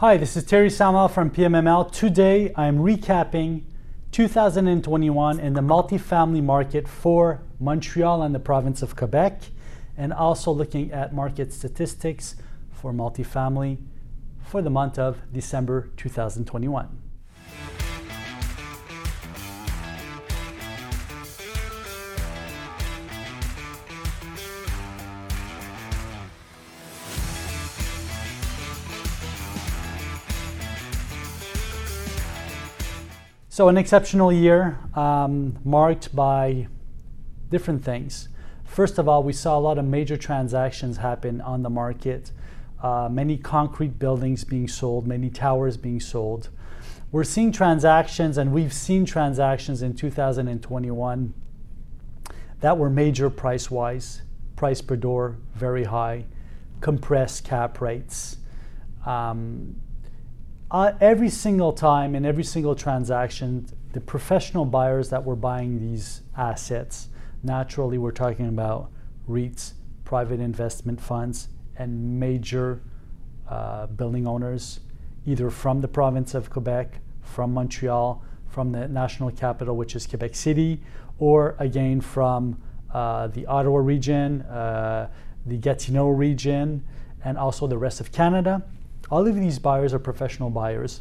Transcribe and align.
Hi, 0.00 0.16
this 0.16 0.34
is 0.34 0.44
Terry 0.44 0.70
Samuel 0.70 1.08
from 1.08 1.28
PMML. 1.28 1.92
Today 1.92 2.54
I'm 2.56 2.78
recapping 2.78 3.64
2021 4.12 5.38
in 5.38 5.52
the 5.52 5.60
multifamily 5.60 6.42
market 6.42 6.88
for 6.88 7.42
Montreal 7.58 8.22
and 8.22 8.34
the 8.34 8.38
province 8.38 8.80
of 8.80 8.96
Quebec, 8.96 9.42
and 9.98 10.14
also 10.14 10.52
looking 10.52 10.90
at 10.90 11.12
market 11.12 11.52
statistics 11.52 12.36
for 12.72 12.94
multifamily 12.94 13.76
for 14.42 14.62
the 14.62 14.70
month 14.70 14.98
of 14.98 15.18
December 15.34 15.90
2021. 15.98 16.99
So, 33.60 33.68
an 33.68 33.76
exceptional 33.76 34.32
year 34.32 34.78
um, 34.94 35.58
marked 35.64 36.16
by 36.16 36.68
different 37.50 37.84
things. 37.84 38.30
First 38.64 38.96
of 38.96 39.06
all, 39.06 39.22
we 39.22 39.34
saw 39.34 39.58
a 39.58 39.60
lot 39.60 39.76
of 39.76 39.84
major 39.84 40.16
transactions 40.16 40.96
happen 40.96 41.42
on 41.42 41.62
the 41.62 41.68
market, 41.68 42.32
uh, 42.82 43.10
many 43.12 43.36
concrete 43.36 43.98
buildings 43.98 44.44
being 44.44 44.66
sold, 44.66 45.06
many 45.06 45.28
towers 45.28 45.76
being 45.76 46.00
sold. 46.00 46.48
We're 47.12 47.22
seeing 47.22 47.52
transactions, 47.52 48.38
and 48.38 48.54
we've 48.54 48.72
seen 48.72 49.04
transactions 49.04 49.82
in 49.82 49.92
2021 49.94 51.34
that 52.60 52.78
were 52.78 52.88
major 52.88 53.28
price 53.28 53.70
wise, 53.70 54.22
price 54.56 54.80
per 54.80 54.96
door 54.96 55.36
very 55.54 55.84
high, 55.84 56.24
compressed 56.80 57.44
cap 57.44 57.78
rates. 57.82 58.38
Um, 59.04 59.82
uh, 60.70 60.92
every 61.00 61.28
single 61.28 61.72
time 61.72 62.14
in 62.14 62.24
every 62.24 62.44
single 62.44 62.74
transaction, 62.74 63.66
the 63.92 64.00
professional 64.00 64.64
buyers 64.64 65.10
that 65.10 65.24
were 65.24 65.34
buying 65.36 65.80
these 65.80 66.22
assets, 66.36 67.08
naturally, 67.42 67.98
we're 67.98 68.12
talking 68.12 68.46
about 68.46 68.90
REITs, 69.28 69.72
private 70.04 70.38
investment 70.38 71.00
funds, 71.00 71.48
and 71.76 72.20
major 72.20 72.80
uh, 73.48 73.86
building 73.86 74.28
owners, 74.28 74.80
either 75.26 75.50
from 75.50 75.80
the 75.80 75.88
province 75.88 76.34
of 76.34 76.50
Quebec, 76.50 77.00
from 77.20 77.52
Montreal, 77.52 78.22
from 78.48 78.70
the 78.70 78.86
national 78.86 79.30
capital, 79.32 79.76
which 79.76 79.96
is 79.96 80.06
Quebec 80.06 80.36
City, 80.36 80.80
or 81.18 81.56
again 81.58 82.00
from 82.00 82.60
uh, 82.92 83.26
the 83.28 83.44
Ottawa 83.46 83.78
region, 83.78 84.42
uh, 84.42 85.08
the 85.46 85.56
Gatineau 85.56 86.08
region, 86.08 86.84
and 87.24 87.36
also 87.36 87.66
the 87.66 87.78
rest 87.78 88.00
of 88.00 88.12
Canada 88.12 88.62
all 89.10 89.26
of 89.26 89.34
these 89.34 89.58
buyers 89.58 89.92
are 89.92 89.98
professional 89.98 90.50
buyers. 90.50 91.00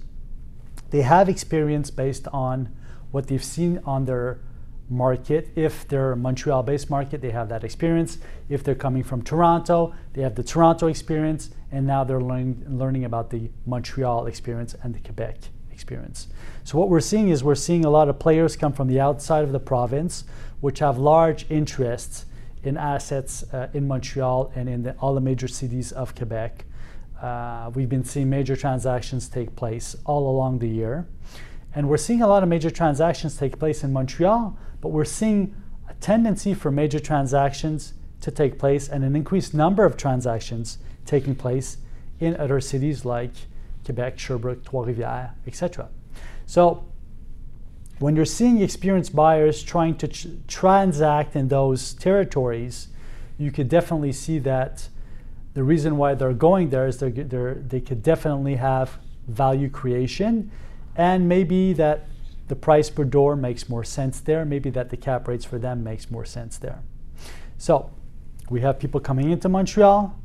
They 0.89 1.01
have 1.03 1.29
experience 1.29 1.91
based 1.91 2.27
on 2.29 2.75
what 3.11 3.27
they've 3.27 3.43
seen 3.43 3.79
on 3.85 4.05
their 4.05 4.39
market. 4.89 5.49
If 5.55 5.87
they're 5.87 6.15
Montreal 6.15 6.63
based 6.63 6.89
market, 6.89 7.21
they 7.21 7.29
have 7.29 7.49
that 7.49 7.63
experience. 7.63 8.17
If 8.49 8.63
they're 8.63 8.75
coming 8.75 9.03
from 9.03 9.21
Toronto, 9.21 9.93
they 10.13 10.23
have 10.23 10.35
the 10.35 10.43
Toronto 10.43 10.87
experience. 10.87 11.51
And 11.71 11.85
now 11.85 12.03
they're 12.03 12.21
learning, 12.21 12.65
learning 12.67 13.05
about 13.05 13.29
the 13.29 13.51
Montreal 13.65 14.25
experience 14.25 14.75
and 14.81 14.95
the 14.95 14.99
Quebec 14.99 15.37
experience. 15.71 16.27
So, 16.63 16.77
what 16.79 16.89
we're 16.89 16.99
seeing 16.99 17.29
is 17.29 17.43
we're 17.43 17.55
seeing 17.55 17.85
a 17.85 17.89
lot 17.89 18.09
of 18.09 18.17
players 18.17 18.57
come 18.57 18.73
from 18.73 18.87
the 18.87 18.99
outside 18.99 19.43
of 19.43 19.51
the 19.51 19.59
province, 19.59 20.23
which 20.61 20.79
have 20.79 20.97
large 20.97 21.45
interests 21.49 22.25
in 22.63 22.75
assets 22.75 23.43
uh, 23.53 23.69
in 23.73 23.87
Montreal 23.87 24.51
and 24.55 24.67
in 24.67 24.83
the, 24.83 24.93
all 24.95 25.13
the 25.13 25.21
major 25.21 25.47
cities 25.47 25.91
of 25.91 26.15
Quebec. 26.15 26.65
Uh, 27.21 27.69
we've 27.73 27.89
been 27.89 28.03
seeing 28.03 28.29
major 28.29 28.55
transactions 28.55 29.27
take 29.27 29.55
place 29.55 29.95
all 30.05 30.29
along 30.29 30.59
the 30.59 30.69
year. 30.69 31.07
And 31.75 31.89
we're 31.89 31.97
seeing 31.97 32.21
a 32.21 32.27
lot 32.27 32.43
of 32.43 32.49
major 32.49 32.69
transactions 32.69 33.37
take 33.37 33.59
place 33.59 33.83
in 33.83 33.93
Montreal, 33.93 34.57
but 34.81 34.89
we're 34.89 35.05
seeing 35.05 35.55
a 35.89 35.93
tendency 35.95 36.53
for 36.53 36.71
major 36.71 36.99
transactions 36.99 37.93
to 38.21 38.31
take 38.31 38.57
place 38.57 38.89
and 38.89 39.03
an 39.03 39.15
increased 39.15 39.53
number 39.53 39.85
of 39.85 39.97
transactions 39.97 40.77
taking 41.05 41.35
place 41.35 41.77
in 42.19 42.35
other 42.37 42.59
cities 42.59 43.05
like 43.05 43.31
Quebec, 43.85 44.19
Sherbrooke, 44.19 44.63
Trois-Rivières, 44.65 45.31
etc. 45.47 45.89
So 46.45 46.85
when 47.99 48.15
you're 48.15 48.25
seeing 48.25 48.61
experienced 48.61 49.15
buyers 49.15 49.61
trying 49.61 49.95
to 49.97 50.07
tr- 50.07 50.27
transact 50.47 51.35
in 51.35 51.49
those 51.49 51.93
territories, 51.93 52.87
you 53.37 53.51
could 53.51 53.69
definitely 53.69 54.11
see 54.11 54.39
that 54.39 54.89
the 55.53 55.63
reason 55.63 55.97
why 55.97 56.13
they're 56.13 56.33
going 56.33 56.69
there 56.69 56.87
is 56.87 56.97
they're, 56.97 57.09
they're, 57.09 57.55
they 57.55 57.81
could 57.81 58.03
definitely 58.03 58.55
have 58.55 58.99
value 59.27 59.69
creation. 59.69 60.51
And 60.95 61.27
maybe 61.27 61.73
that 61.73 62.07
the 62.47 62.55
price 62.55 62.89
per 62.89 63.03
door 63.03 63.35
makes 63.35 63.69
more 63.69 63.83
sense 63.83 64.19
there. 64.19 64.45
Maybe 64.45 64.69
that 64.71 64.89
the 64.89 64.97
cap 64.97 65.27
rates 65.27 65.45
for 65.45 65.57
them 65.57 65.83
makes 65.83 66.11
more 66.11 66.25
sense 66.25 66.57
there. 66.57 66.81
So 67.57 67.91
we 68.49 68.61
have 68.61 68.79
people 68.79 68.99
coming 68.99 69.31
into 69.31 69.49
montreal. 69.49 70.17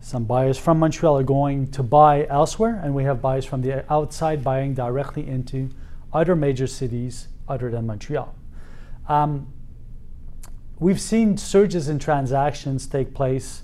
Some 0.00 0.24
buyers 0.24 0.58
from 0.58 0.78
montreal 0.78 1.18
are 1.18 1.24
going 1.24 1.70
to 1.72 1.82
buy 1.82 2.26
elsewhere. 2.28 2.80
And 2.82 2.94
we 2.94 3.04
have 3.04 3.20
buyers 3.20 3.44
from 3.44 3.62
the 3.62 3.90
outside 3.92 4.44
buying 4.44 4.74
directly 4.74 5.26
into 5.26 5.70
other 6.12 6.36
major 6.36 6.66
cities 6.66 7.28
other 7.48 7.70
than 7.70 7.86
montreal. 7.86 8.34
Um, 9.08 9.52
we've 10.78 11.00
seen 11.00 11.36
surges 11.36 11.88
in 11.88 11.98
transactions 11.98 12.86
take 12.86 13.14
place 13.14 13.62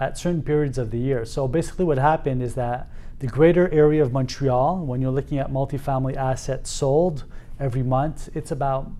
at 0.00 0.16
certain 0.16 0.42
periods 0.42 0.78
of 0.78 0.90
the 0.90 0.98
year. 0.98 1.26
So 1.26 1.46
basically, 1.46 1.84
what 1.84 1.98
happened 1.98 2.42
is 2.42 2.54
that 2.54 2.90
the 3.18 3.26
greater 3.26 3.70
area 3.70 4.02
of 4.02 4.12
Montreal, 4.12 4.78
when 4.78 5.02
you're 5.02 5.12
looking 5.12 5.38
at 5.38 5.52
multifamily 5.52 6.16
assets 6.16 6.70
sold 6.70 7.24
every 7.60 7.82
month, 7.82 8.30
it's 8.34 8.50
about, 8.50 8.90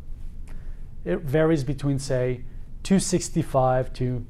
it 1.07 1.21
varies 1.21 1.65
between, 1.65 1.99
say, 1.99 2.45
265 2.83 3.95
to 3.95 4.27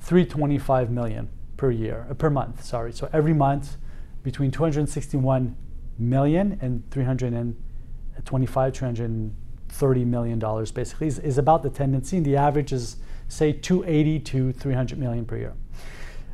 325 0.00 0.90
million 0.90 1.30
per 1.56 1.70
year, 1.70 2.06
uh, 2.10 2.14
per 2.14 2.28
month, 2.28 2.62
sorry. 2.62 2.92
So 2.92 3.08
every 3.12 3.32
month, 3.32 3.78
between 4.22 4.50
261 4.50 5.56
million 5.98 6.58
and 6.60 6.82
325, 6.90 8.74
330 8.74 10.04
million 10.04 10.38
dollars 10.38 10.70
basically 10.70 11.06
is, 11.06 11.18
is 11.18 11.38
about 11.38 11.62
the 11.62 11.70
tendency. 11.70 12.18
And 12.18 12.26
the 12.26 12.36
average 12.36 12.72
is, 12.72 12.96
say, 13.28 13.52
280 13.52 14.20
to 14.20 14.52
300 14.52 14.98
million 14.98 15.24
per 15.24 15.38
year 15.38 15.54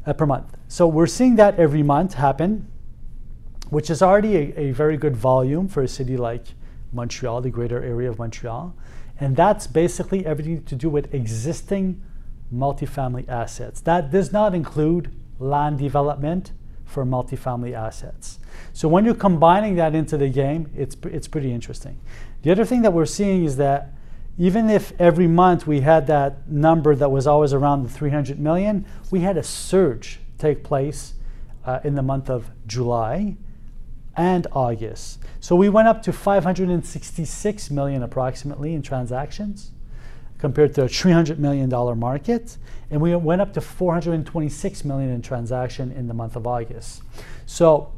uh, 0.08 0.12
per 0.14 0.26
month. 0.26 0.56
So 0.68 0.88
we're 0.88 1.06
seeing 1.06 1.36
that 1.36 1.58
every 1.58 1.82
month 1.82 2.14
happen, 2.14 2.66
which 3.68 3.90
is 3.90 4.00
already 4.02 4.36
a, 4.36 4.68
a, 4.68 4.70
very 4.72 4.96
good 4.96 5.14
volume 5.14 5.68
for 5.68 5.82
a 5.82 5.88
city 5.88 6.16
like 6.16 6.46
Montreal, 6.92 7.42
the 7.42 7.50
greater 7.50 7.82
area 7.82 8.08
of 8.08 8.18
Montreal. 8.18 8.74
And 9.20 9.36
that's 9.36 9.66
basically 9.66 10.24
everything 10.24 10.64
to 10.64 10.74
do 10.74 10.88
with 10.88 11.12
existing 11.12 12.02
multifamily 12.54 13.28
assets. 13.28 13.80
That 13.82 14.10
does 14.10 14.32
not 14.32 14.54
include 14.54 15.14
land 15.38 15.78
development 15.78 16.52
for 16.86 17.04
multifamily 17.04 17.74
assets. 17.74 18.38
So 18.72 18.88
when 18.88 19.04
you're 19.04 19.14
combining 19.14 19.76
that 19.76 19.94
into 19.94 20.16
the 20.16 20.30
game, 20.30 20.70
it's, 20.74 20.96
it's 21.04 21.28
pretty 21.28 21.52
interesting. 21.52 22.00
The 22.42 22.50
other 22.50 22.64
thing 22.64 22.80
that 22.82 22.94
we're 22.94 23.06
seeing 23.06 23.44
is 23.44 23.56
that 23.58 23.92
even 24.38 24.70
if 24.70 24.92
every 25.00 25.26
month 25.26 25.66
we 25.66 25.80
had 25.80 26.06
that 26.06 26.48
number 26.48 26.94
that 26.94 27.10
was 27.10 27.26
always 27.26 27.52
around 27.52 27.82
the 27.82 27.88
300 27.88 28.38
million, 28.38 28.86
we 29.10 29.20
had 29.20 29.36
a 29.36 29.42
surge 29.42 30.20
take 30.38 30.62
place 30.62 31.14
uh, 31.64 31.80
in 31.82 31.96
the 31.96 32.02
month 32.02 32.30
of 32.30 32.48
July 32.66 33.36
and 34.16 34.46
August. 34.52 35.20
So 35.40 35.56
we 35.56 35.68
went 35.68 35.88
up 35.88 36.02
to 36.04 36.12
566 36.12 37.70
million 37.70 38.02
approximately 38.02 38.74
in 38.74 38.82
transactions 38.82 39.72
compared 40.38 40.72
to 40.74 40.84
a 40.84 40.88
300 40.88 41.40
million 41.40 41.68
dollar 41.68 41.96
market 41.96 42.58
and 42.90 43.00
we 43.00 43.14
went 43.16 43.40
up 43.40 43.52
to 43.54 43.60
426 43.60 44.84
million 44.84 45.10
in 45.10 45.20
transaction 45.20 45.90
in 45.92 46.06
the 46.06 46.14
month 46.14 46.36
of 46.36 46.46
August. 46.46 47.02
So 47.44 47.92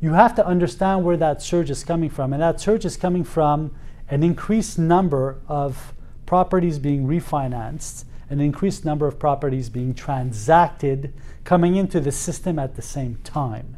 you 0.00 0.14
have 0.14 0.34
to 0.36 0.46
understand 0.46 1.04
where 1.04 1.16
that 1.18 1.42
surge 1.42 1.70
is 1.70 1.84
coming 1.84 2.10
from 2.10 2.32
and 2.32 2.42
that 2.42 2.60
surge 2.60 2.84
is 2.84 2.96
coming 2.96 3.24
from 3.24 3.74
an 4.12 4.22
increased 4.22 4.78
number 4.78 5.40
of 5.48 5.94
properties 6.26 6.78
being 6.78 7.06
refinanced, 7.06 8.04
an 8.28 8.40
increased 8.40 8.84
number 8.84 9.06
of 9.06 9.18
properties 9.18 9.70
being 9.70 9.94
transacted 9.94 11.14
coming 11.44 11.76
into 11.76 11.98
the 11.98 12.12
system 12.12 12.58
at 12.58 12.76
the 12.76 12.82
same 12.82 13.18
time. 13.24 13.74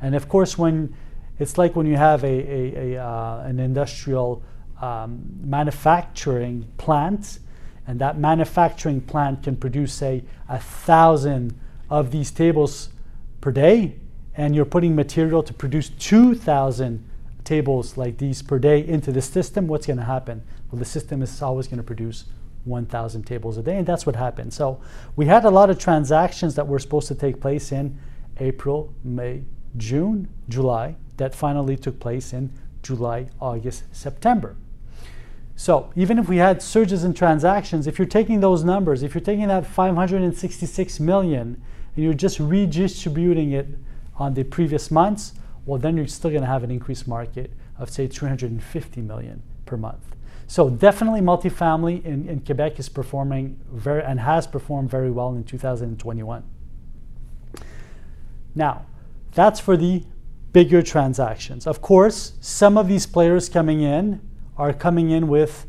And 0.00 0.14
of 0.14 0.26
course, 0.26 0.56
when 0.56 0.96
it's 1.38 1.58
like 1.58 1.76
when 1.76 1.86
you 1.86 1.98
have 1.98 2.24
a, 2.24 2.26
a, 2.26 2.94
a 2.94 3.04
uh, 3.04 3.42
an 3.44 3.60
industrial 3.60 4.42
um, 4.80 5.20
manufacturing 5.42 6.66
plant, 6.78 7.40
and 7.86 8.00
that 8.00 8.16
manufacturing 8.16 9.02
plant 9.02 9.42
can 9.42 9.54
produce, 9.54 9.92
say, 9.92 10.24
a 10.48 10.58
thousand 10.58 11.60
of 11.90 12.10
these 12.10 12.30
tables 12.30 12.88
per 13.42 13.52
day, 13.52 13.96
and 14.34 14.54
you're 14.56 14.64
putting 14.64 14.96
material 14.96 15.42
to 15.42 15.52
produce 15.52 15.90
2,000 15.90 17.04
tables 17.44 17.96
like 17.96 18.18
these 18.18 18.42
per 18.42 18.58
day 18.58 18.86
into 18.86 19.12
the 19.12 19.22
system, 19.22 19.66
what's 19.66 19.86
going 19.86 19.98
to 19.98 20.04
happen? 20.04 20.42
Well, 20.70 20.78
the 20.78 20.84
system 20.84 21.22
is 21.22 21.42
always 21.42 21.66
going 21.66 21.78
to 21.78 21.84
produce 21.84 22.24
1,000 22.64 23.24
tables 23.24 23.58
a 23.58 23.62
day, 23.62 23.76
and 23.76 23.86
that's 23.86 24.06
what 24.06 24.16
happened. 24.16 24.52
So 24.52 24.80
we 25.16 25.26
had 25.26 25.44
a 25.44 25.50
lot 25.50 25.70
of 25.70 25.78
transactions 25.78 26.54
that 26.54 26.66
were 26.66 26.78
supposed 26.78 27.08
to 27.08 27.14
take 27.14 27.40
place 27.40 27.72
in 27.72 27.98
April, 28.38 28.92
May, 29.04 29.44
June, 29.76 30.28
July, 30.48 30.96
that 31.16 31.34
finally 31.34 31.76
took 31.76 32.00
place 32.00 32.32
in 32.32 32.52
July, 32.82 33.28
August, 33.40 33.84
September. 33.92 34.56
So 35.56 35.92
even 35.94 36.18
if 36.18 36.28
we 36.28 36.38
had 36.38 36.62
surges 36.62 37.04
in 37.04 37.14
transactions, 37.14 37.86
if 37.86 37.98
you're 37.98 38.08
taking 38.08 38.40
those 38.40 38.64
numbers, 38.64 39.02
if 39.02 39.14
you're 39.14 39.20
taking 39.20 39.48
that 39.48 39.66
566 39.66 41.00
million 41.00 41.62
and 41.94 42.04
you're 42.04 42.14
just 42.14 42.40
redistributing 42.40 43.52
it 43.52 43.68
on 44.16 44.34
the 44.34 44.42
previous 44.42 44.90
months, 44.90 45.34
well, 45.66 45.78
then 45.78 45.96
you're 45.96 46.06
still 46.06 46.30
going 46.30 46.42
to 46.42 46.48
have 46.48 46.62
an 46.62 46.70
increased 46.70 47.08
market 47.08 47.50
of 47.78 47.90
say 47.90 48.06
350 48.06 49.00
million 49.00 49.42
per 49.66 49.76
month. 49.76 50.14
So 50.46 50.68
definitely 50.68 51.20
multifamily 51.20 52.04
in, 52.04 52.28
in 52.28 52.40
Quebec 52.40 52.78
is 52.78 52.88
performing 52.88 53.58
very 53.72 54.02
and 54.02 54.20
has 54.20 54.46
performed 54.46 54.90
very 54.90 55.10
well 55.10 55.34
in 55.34 55.44
2021. 55.44 56.42
Now, 58.54 58.86
that's 59.32 59.58
for 59.58 59.76
the 59.76 60.04
bigger 60.52 60.82
transactions. 60.82 61.66
Of 61.66 61.80
course, 61.80 62.34
some 62.40 62.78
of 62.78 62.86
these 62.88 63.06
players 63.06 63.48
coming 63.48 63.82
in 63.82 64.20
are 64.56 64.72
coming 64.72 65.10
in 65.10 65.28
with 65.28 65.66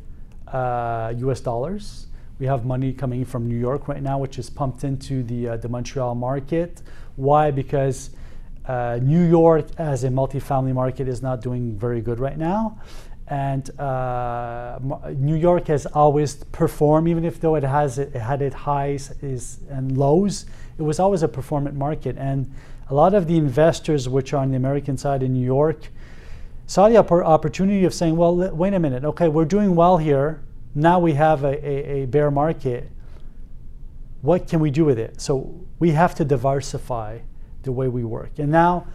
uh, 0.47 1.13
US 1.17 1.39
dollars. 1.39 2.07
We 2.37 2.45
have 2.45 2.65
money 2.65 2.93
coming 2.93 3.25
from 3.25 3.47
New 3.47 3.57
York 3.57 3.87
right 3.87 4.03
now, 4.03 4.19
which 4.19 4.37
is 4.37 4.49
pumped 4.49 4.83
into 4.83 5.23
the, 5.23 5.49
uh, 5.49 5.57
the 5.57 5.69
Montreal 5.69 6.15
market. 6.15 6.81
Why? 7.15 7.49
Because 7.49 8.11
uh, 8.67 8.99
New 9.01 9.23
York 9.23 9.67
as 9.77 10.03
a 10.03 10.09
multifamily 10.09 10.73
market 10.73 11.07
is 11.07 11.21
not 11.21 11.41
doing 11.41 11.77
very 11.77 12.01
good 12.01 12.19
right 12.19 12.37
now. 12.37 12.79
And 13.27 13.67
uh, 13.79 14.77
New 15.15 15.35
York 15.35 15.67
has 15.67 15.85
always 15.87 16.35
performed, 16.35 17.07
even 17.07 17.25
if 17.25 17.39
though 17.39 17.55
it 17.55 17.63
has 17.63 17.97
it 17.97 18.13
had 18.13 18.41
its 18.41 18.55
highs 18.55 19.11
is, 19.21 19.59
and 19.69 19.97
lows, 19.97 20.45
it 20.77 20.83
was 20.83 20.99
always 20.99 21.23
a 21.23 21.27
performant 21.27 21.75
market. 21.75 22.17
And 22.17 22.51
a 22.89 22.93
lot 22.93 23.15
of 23.15 23.27
the 23.27 23.37
investors, 23.37 24.07
which 24.07 24.33
are 24.33 24.37
on 24.37 24.51
the 24.51 24.57
American 24.57 24.95
side 24.95 25.23
in 25.23 25.33
New 25.33 25.45
York, 25.45 25.89
saw 26.67 26.87
the 26.87 26.97
opportunity 26.97 27.83
of 27.85 27.93
saying, 27.93 28.15
well, 28.15 28.35
wait 28.35 28.73
a 28.73 28.79
minute, 28.79 29.03
okay, 29.03 29.27
we're 29.27 29.45
doing 29.45 29.75
well 29.75 29.97
here. 29.97 30.43
Now 30.75 30.99
we 30.99 31.13
have 31.13 31.43
a, 31.43 31.67
a, 31.67 32.03
a, 32.03 32.05
bear 32.05 32.29
market. 32.29 32.91
What 34.21 34.47
can 34.47 34.59
we 34.59 34.71
do 34.71 34.83
with 34.83 34.99
it? 34.99 35.21
So 35.21 35.65
we 35.79 35.91
have 35.91 36.15
to 36.15 36.25
diversify 36.25 37.19
the 37.65 37.71
way 37.71 37.87
we 37.87 38.03
work. 38.03 38.39
And 38.39 38.49
now, 38.51 38.87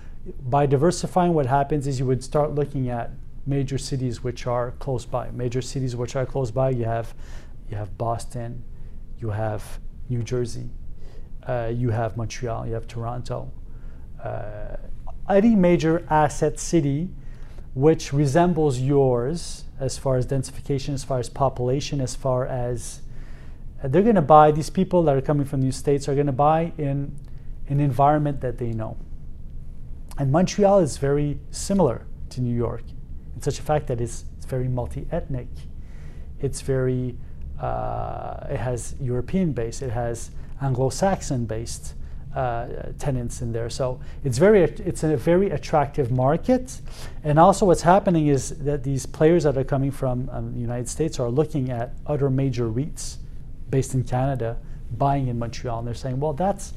by 0.49 0.67
diversifying, 0.67 1.35
what 1.35 1.47
happens 1.47 1.87
is 1.87 2.01
you 2.01 2.07
would 2.07 2.25
start 2.25 2.55
looking 2.55 2.89
at 2.89 3.11
major 3.47 3.79
cities 3.79 4.23
which 4.23 4.47
are 4.47 4.73
close 4.79 5.05
by. 5.05 5.31
Major 5.31 5.61
cities 5.61 5.95
which 5.97 6.17
are 6.17 6.25
close 6.25 6.51
by, 6.51 6.71
you 6.71 6.85
have, 6.85 7.15
you 7.69 7.77
have 7.77 7.97
Boston, 7.99 8.65
you 9.19 9.31
have 9.31 9.79
New 10.09 10.23
Jersey, 10.23 10.71
uh, 11.47 11.71
you 11.75 11.91
have 11.91 12.17
Montreal, 12.17 12.67
you 12.67 12.75
have 12.75 12.87
Toronto. 12.87 13.53
Uh, 14.23 14.77
any 15.29 15.55
major 15.55 16.07
asset 16.11 16.59
city 16.59 17.11
which 17.75 18.13
resembles 18.13 18.81
yours 18.81 19.65
as 19.79 19.97
far 19.97 20.17
as 20.17 20.27
densification, 20.27 20.93
as 20.93 21.05
far 21.05 21.19
as 21.19 21.29
population, 21.29 22.01
as 22.01 22.15
far 22.15 22.47
as 22.47 23.01
they're 23.83 24.03
going 24.03 24.17
to 24.17 24.23
buy, 24.23 24.51
these 24.51 24.69
people 24.69 25.03
that 25.05 25.17
are 25.17 25.23
coming 25.23 25.47
from 25.47 25.63
these 25.63 25.77
states 25.77 26.09
are 26.09 26.15
going 26.15 26.27
to 26.27 26.33
buy 26.33 26.73
in 26.77 27.17
an 27.71 27.81
environment 27.81 28.41
that 28.43 28.59
they 28.59 28.73
know. 28.73 28.97
And 30.19 30.31
Montreal 30.31 30.81
is 30.81 30.99
very 30.99 31.39
similar 31.51 32.07
to 32.31 32.41
New 32.43 32.55
York 32.55 32.83
in 33.35 33.41
such 33.41 33.59
a 33.59 33.63
fact 33.63 33.87
that 33.87 34.01
it's, 34.01 34.25
it's 34.37 34.45
very 34.45 34.69
multi 34.69 35.07
ethnic. 35.11 35.49
It's 36.41 36.61
very, 36.61 37.17
uh, 37.59 38.47
it 38.51 38.59
has 38.59 38.95
European 39.01 39.53
base, 39.53 39.81
it 39.81 39.91
has 39.91 40.31
Anglo 40.61 40.91
Saxon 40.91 41.47
based 41.47 41.95
uh, 42.35 42.67
tenants 42.99 43.43
in 43.43 43.53
there. 43.53 43.71
So 43.71 44.01
it's 44.25 44.39
very 44.39 44.63
it's 44.63 45.03
a 45.03 45.17
very 45.17 45.51
attractive 45.51 46.11
market, 46.11 46.81
and 47.25 47.39
also 47.39 47.67
what's 47.67 47.83
happening 47.83 48.29
is 48.29 48.51
that 48.59 48.85
these 48.85 49.07
players 49.07 49.45
that 49.45 49.57
are 49.57 49.65
coming 49.65 49.91
from 49.91 50.29
um, 50.31 50.53
the 50.55 50.61
United 50.61 50.89
States 50.89 51.19
are 51.19 51.29
looking 51.29 51.71
at 51.71 51.95
other 52.07 52.31
major 52.31 52.69
REITs 52.69 53.17
based 53.69 53.95
in 53.95 54.05
Canada 54.05 54.59
buying 54.97 55.29
in 55.29 55.39
Montreal, 55.39 55.79
and 55.79 55.87
they're 55.87 55.95
saying, 55.95 56.21
well, 56.21 56.33
that's 56.33 56.73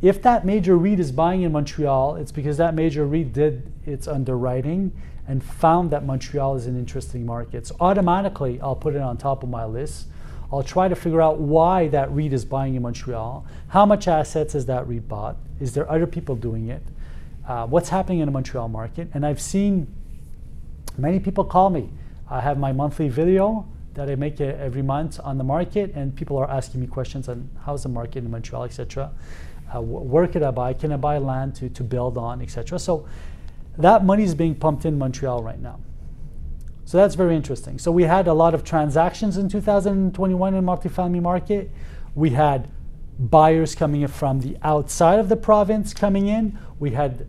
if 0.00 0.22
that 0.22 0.44
major 0.44 0.76
REIT 0.76 1.00
is 1.00 1.12
buying 1.12 1.42
in 1.42 1.52
Montreal, 1.52 2.16
it's 2.16 2.32
because 2.32 2.56
that 2.58 2.74
major 2.74 3.06
REIT 3.06 3.32
did 3.32 3.72
its 3.86 4.06
underwriting 4.06 4.92
and 5.26 5.42
found 5.42 5.90
that 5.90 6.04
Montreal 6.04 6.56
is 6.56 6.66
an 6.66 6.78
interesting 6.78 7.26
market. 7.26 7.66
So 7.66 7.76
automatically, 7.80 8.60
I'll 8.60 8.76
put 8.76 8.94
it 8.94 9.00
on 9.00 9.16
top 9.16 9.42
of 9.42 9.48
my 9.48 9.64
list 9.64 10.06
I'll 10.52 10.62
try 10.62 10.88
to 10.88 10.96
figure 10.96 11.20
out 11.20 11.38
why 11.38 11.88
that 11.88 12.10
REIT 12.10 12.32
is 12.32 12.44
buying 12.44 12.74
in 12.74 12.82
Montreal. 12.82 13.44
How 13.68 13.84
much 13.84 14.08
assets 14.08 14.54
has 14.54 14.64
that 14.66 14.88
REIT 14.88 15.06
bought? 15.06 15.36
Is 15.60 15.74
there 15.74 15.90
other 15.90 16.06
people 16.06 16.36
doing 16.36 16.68
it? 16.68 16.82
Uh, 17.46 17.66
what's 17.66 17.90
happening 17.90 18.20
in 18.20 18.26
the 18.26 18.32
Montreal 18.32 18.68
market? 18.68 19.08
And 19.12 19.26
I've 19.26 19.40
seen 19.40 19.92
many 20.96 21.20
people 21.20 21.44
call 21.44 21.68
me. 21.68 21.90
I 22.30 22.40
have 22.40 22.58
my 22.58 22.72
monthly 22.72 23.08
video 23.08 23.66
that 23.92 24.08
I 24.08 24.14
make 24.14 24.40
every 24.40 24.82
month 24.82 25.18
on 25.22 25.38
the 25.38 25.44
market, 25.44 25.92
and 25.94 26.14
people 26.14 26.36
are 26.38 26.48
asking 26.48 26.80
me 26.80 26.86
questions 26.86 27.28
on 27.28 27.50
how's 27.64 27.82
the 27.82 27.88
market 27.88 28.24
in 28.24 28.30
Montreal, 28.30 28.64
etc. 28.64 29.10
Uh, 29.74 29.80
where 29.80 30.26
could 30.26 30.42
I 30.42 30.50
buy? 30.50 30.72
Can 30.72 30.92
I 30.92 30.96
buy 30.96 31.18
land 31.18 31.54
to, 31.56 31.68
to 31.68 31.84
build 31.84 32.16
on, 32.16 32.40
etc. 32.40 32.78
So 32.78 33.06
that 33.76 34.04
money 34.04 34.24
is 34.24 34.34
being 34.34 34.54
pumped 34.54 34.84
in 34.84 34.98
Montreal 34.98 35.42
right 35.42 35.60
now. 35.60 35.80
So 36.84 36.96
that's 36.96 37.14
very 37.14 37.36
interesting. 37.36 37.78
So 37.78 37.92
we 37.92 38.04
had 38.04 38.28
a 38.28 38.32
lot 38.32 38.54
of 38.54 38.64
transactions 38.64 39.36
in 39.36 39.48
2021 39.48 40.54
in 40.54 40.64
multifamily 40.64 41.20
market. 41.20 41.70
We 42.14 42.30
had 42.30 42.70
buyers 43.18 43.74
coming 43.74 44.02
in 44.02 44.08
from 44.08 44.40
the 44.40 44.56
outside 44.62 45.18
of 45.18 45.28
the 45.28 45.36
province 45.36 45.92
coming 45.92 46.28
in. 46.28 46.58
We 46.78 46.92
had 46.92 47.26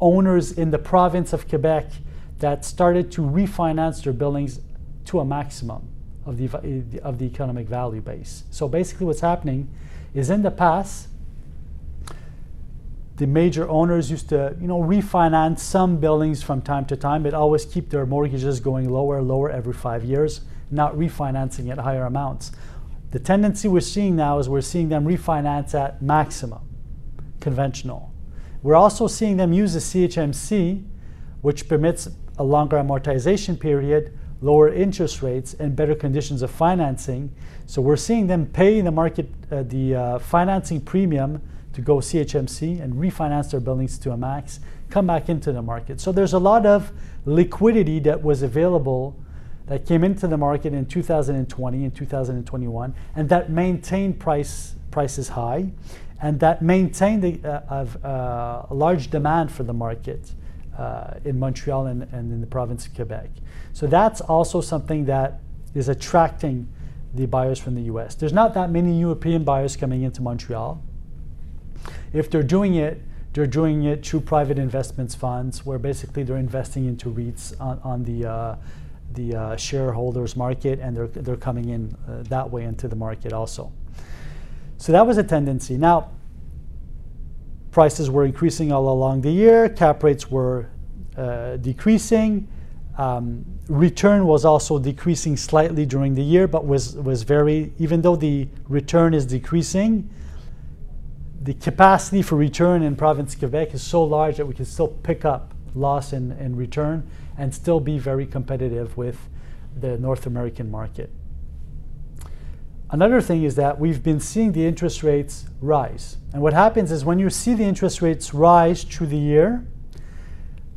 owners 0.00 0.50
in 0.50 0.72
the 0.72 0.78
province 0.78 1.32
of 1.32 1.48
Quebec 1.48 1.92
that 2.40 2.64
started 2.64 3.12
to 3.12 3.22
refinance 3.22 4.02
their 4.02 4.12
buildings 4.12 4.60
to 5.04 5.20
a 5.20 5.24
maximum 5.24 5.88
of 6.26 6.36
the, 6.36 7.00
of 7.02 7.18
the 7.18 7.24
economic 7.24 7.68
value 7.68 8.00
base. 8.00 8.44
So 8.50 8.66
basically 8.68 9.06
what's 9.06 9.20
happening 9.20 9.68
is 10.12 10.28
in 10.28 10.42
the 10.42 10.50
past, 10.50 11.08
the 13.22 13.28
major 13.28 13.68
owners 13.68 14.10
used 14.10 14.30
to, 14.30 14.56
you 14.60 14.66
know, 14.66 14.80
refinance 14.80 15.60
some 15.60 15.98
buildings 15.98 16.42
from 16.42 16.60
time 16.60 16.84
to 16.84 16.96
time, 16.96 17.22
but 17.22 17.32
always 17.32 17.64
keep 17.64 17.88
their 17.88 18.04
mortgages 18.04 18.58
going 18.58 18.90
lower 18.90 19.18
and 19.18 19.28
lower 19.28 19.48
every 19.48 19.72
five 19.72 20.02
years, 20.02 20.40
not 20.72 20.92
refinancing 20.96 21.70
at 21.70 21.78
higher 21.78 22.04
amounts. 22.04 22.50
The 23.12 23.20
tendency 23.20 23.68
we're 23.68 23.78
seeing 23.78 24.16
now 24.16 24.40
is 24.40 24.48
we're 24.48 24.60
seeing 24.60 24.88
them 24.88 25.04
refinance 25.04 25.72
at 25.72 26.02
maximum, 26.02 26.68
conventional. 27.38 28.12
We're 28.60 28.74
also 28.74 29.06
seeing 29.06 29.36
them 29.36 29.52
use 29.52 29.74
the 29.74 29.78
CHMC, 29.78 30.84
which 31.42 31.68
permits 31.68 32.08
a 32.38 32.42
longer 32.42 32.76
amortization 32.76 33.56
period, 33.56 34.18
lower 34.40 34.68
interest 34.68 35.22
rates, 35.22 35.54
and 35.54 35.76
better 35.76 35.94
conditions 35.94 36.42
of 36.42 36.50
financing. 36.50 37.32
So 37.66 37.82
we're 37.82 37.94
seeing 37.94 38.26
them 38.26 38.46
pay 38.46 38.80
the 38.80 38.90
market 38.90 39.30
uh, 39.52 39.62
the 39.62 39.94
uh, 39.94 40.18
financing 40.18 40.80
premium 40.80 41.40
to 41.72 41.80
go 41.80 41.96
CHMC 41.96 42.80
and 42.82 42.94
refinance 42.94 43.50
their 43.50 43.60
buildings 43.60 43.98
to 43.98 44.12
a 44.12 44.16
max, 44.16 44.60
come 44.90 45.06
back 45.06 45.28
into 45.28 45.52
the 45.52 45.62
market. 45.62 46.00
So 46.00 46.12
there's 46.12 46.32
a 46.32 46.38
lot 46.38 46.66
of 46.66 46.92
liquidity 47.24 47.98
that 48.00 48.22
was 48.22 48.42
available 48.42 49.16
that 49.66 49.86
came 49.86 50.04
into 50.04 50.26
the 50.26 50.36
market 50.36 50.74
in 50.74 50.86
2020 50.86 51.84
and 51.84 51.94
2021 51.94 52.94
and 53.14 53.28
that 53.28 53.50
maintained 53.50 54.18
price 54.18 54.74
prices 54.90 55.28
high 55.28 55.70
and 56.20 56.38
that 56.40 56.62
maintained 56.62 57.24
a, 57.24 57.48
uh, 57.48 57.86
uh, 58.06 58.66
a 58.70 58.74
large 58.74 59.10
demand 59.10 59.50
for 59.50 59.62
the 59.62 59.72
market 59.72 60.32
uh, 60.78 61.14
in 61.24 61.38
Montreal 61.38 61.86
and, 61.86 62.02
and 62.12 62.32
in 62.32 62.40
the 62.40 62.46
province 62.46 62.86
of 62.86 62.94
Quebec. 62.94 63.30
So 63.72 63.86
that's 63.86 64.20
also 64.20 64.60
something 64.60 65.06
that 65.06 65.40
is 65.74 65.88
attracting 65.88 66.68
the 67.14 67.26
buyers 67.26 67.58
from 67.58 67.74
the 67.74 67.82
US. 67.82 68.14
There's 68.14 68.32
not 68.32 68.54
that 68.54 68.70
many 68.70 68.98
European 68.98 69.44
buyers 69.44 69.76
coming 69.76 70.02
into 70.02 70.22
Montreal. 70.22 70.80
If 72.12 72.30
they're 72.30 72.42
doing 72.42 72.74
it, 72.74 73.00
they're 73.32 73.46
doing 73.46 73.84
it 73.84 74.04
through 74.04 74.20
private 74.20 74.58
investments 74.58 75.14
funds, 75.14 75.64
where 75.64 75.78
basically 75.78 76.22
they're 76.22 76.36
investing 76.36 76.86
into 76.86 77.10
REITs 77.10 77.58
on, 77.60 77.80
on 77.82 78.04
the 78.04 78.28
uh, 78.28 78.56
the 79.14 79.34
uh, 79.34 79.56
shareholders 79.56 80.36
market, 80.36 80.78
and 80.80 80.96
they're 80.96 81.06
they're 81.06 81.36
coming 81.36 81.70
in 81.70 81.96
uh, 82.08 82.22
that 82.24 82.50
way 82.50 82.64
into 82.64 82.88
the 82.88 82.96
market 82.96 83.32
also. 83.32 83.72
So 84.76 84.92
that 84.92 85.06
was 85.06 85.16
a 85.16 85.22
tendency. 85.22 85.76
Now, 85.76 86.10
prices 87.70 88.10
were 88.10 88.24
increasing 88.24 88.72
all 88.72 88.88
along 88.88 89.22
the 89.22 89.30
year. 89.30 89.68
Cap 89.68 90.02
rates 90.02 90.30
were 90.30 90.68
uh, 91.16 91.56
decreasing. 91.56 92.48
Um, 92.98 93.44
return 93.68 94.26
was 94.26 94.44
also 94.44 94.78
decreasing 94.78 95.38
slightly 95.38 95.86
during 95.86 96.14
the 96.14 96.22
year, 96.22 96.46
but 96.46 96.66
was 96.66 96.96
was 96.96 97.22
very 97.22 97.72
even 97.78 98.02
though 98.02 98.16
the 98.16 98.48
return 98.68 99.14
is 99.14 99.24
decreasing 99.24 100.10
the 101.42 101.54
capacity 101.54 102.22
for 102.22 102.36
return 102.36 102.82
in 102.82 102.94
province 102.94 103.34
Quebec 103.34 103.74
is 103.74 103.82
so 103.82 104.04
large 104.04 104.36
that 104.36 104.46
we 104.46 104.54
can 104.54 104.64
still 104.64 104.88
pick 104.88 105.24
up 105.24 105.54
loss 105.74 106.12
in, 106.12 106.32
in 106.32 106.54
return 106.54 107.08
and 107.36 107.52
still 107.52 107.80
be 107.80 107.98
very 107.98 108.26
competitive 108.26 108.96
with 108.96 109.28
the 109.76 109.98
North 109.98 110.26
American 110.26 110.70
market. 110.70 111.10
Another 112.90 113.20
thing 113.20 113.42
is 113.42 113.56
that 113.56 113.80
we've 113.80 114.02
been 114.02 114.20
seeing 114.20 114.52
the 114.52 114.64
interest 114.66 115.02
rates 115.02 115.46
rise. 115.60 116.18
And 116.32 116.42
what 116.42 116.52
happens 116.52 116.92
is 116.92 117.04
when 117.04 117.18
you 117.18 117.30
see 117.30 117.54
the 117.54 117.64
interest 117.64 118.02
rates 118.02 118.34
rise 118.34 118.84
through 118.84 119.08
the 119.08 119.18
year, 119.18 119.66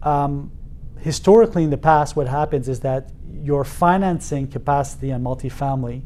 um, 0.01 0.51
historically 0.99 1.63
in 1.63 1.69
the 1.69 1.77
past, 1.77 2.15
what 2.15 2.27
happens 2.27 2.69
is 2.69 2.79
that 2.79 3.11
your 3.29 3.63
financing 3.65 4.47
capacity 4.47 5.11
on 5.11 5.21
multifamily 5.21 6.03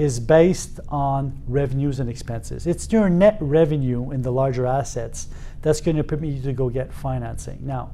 is 0.00 0.18
based 0.18 0.80
on 0.88 1.30
revenues 1.46 2.00
and 2.00 2.08
expenses. 2.08 2.66
It's 2.66 2.90
your 2.90 3.10
net 3.10 3.36
revenue 3.38 4.12
in 4.12 4.22
the 4.22 4.32
larger 4.32 4.64
assets 4.64 5.28
that's 5.60 5.82
going 5.82 5.98
to 5.98 6.02
permit 6.04 6.30
you 6.30 6.42
to 6.44 6.54
go 6.54 6.70
get 6.70 6.90
financing. 6.90 7.58
Now, 7.60 7.90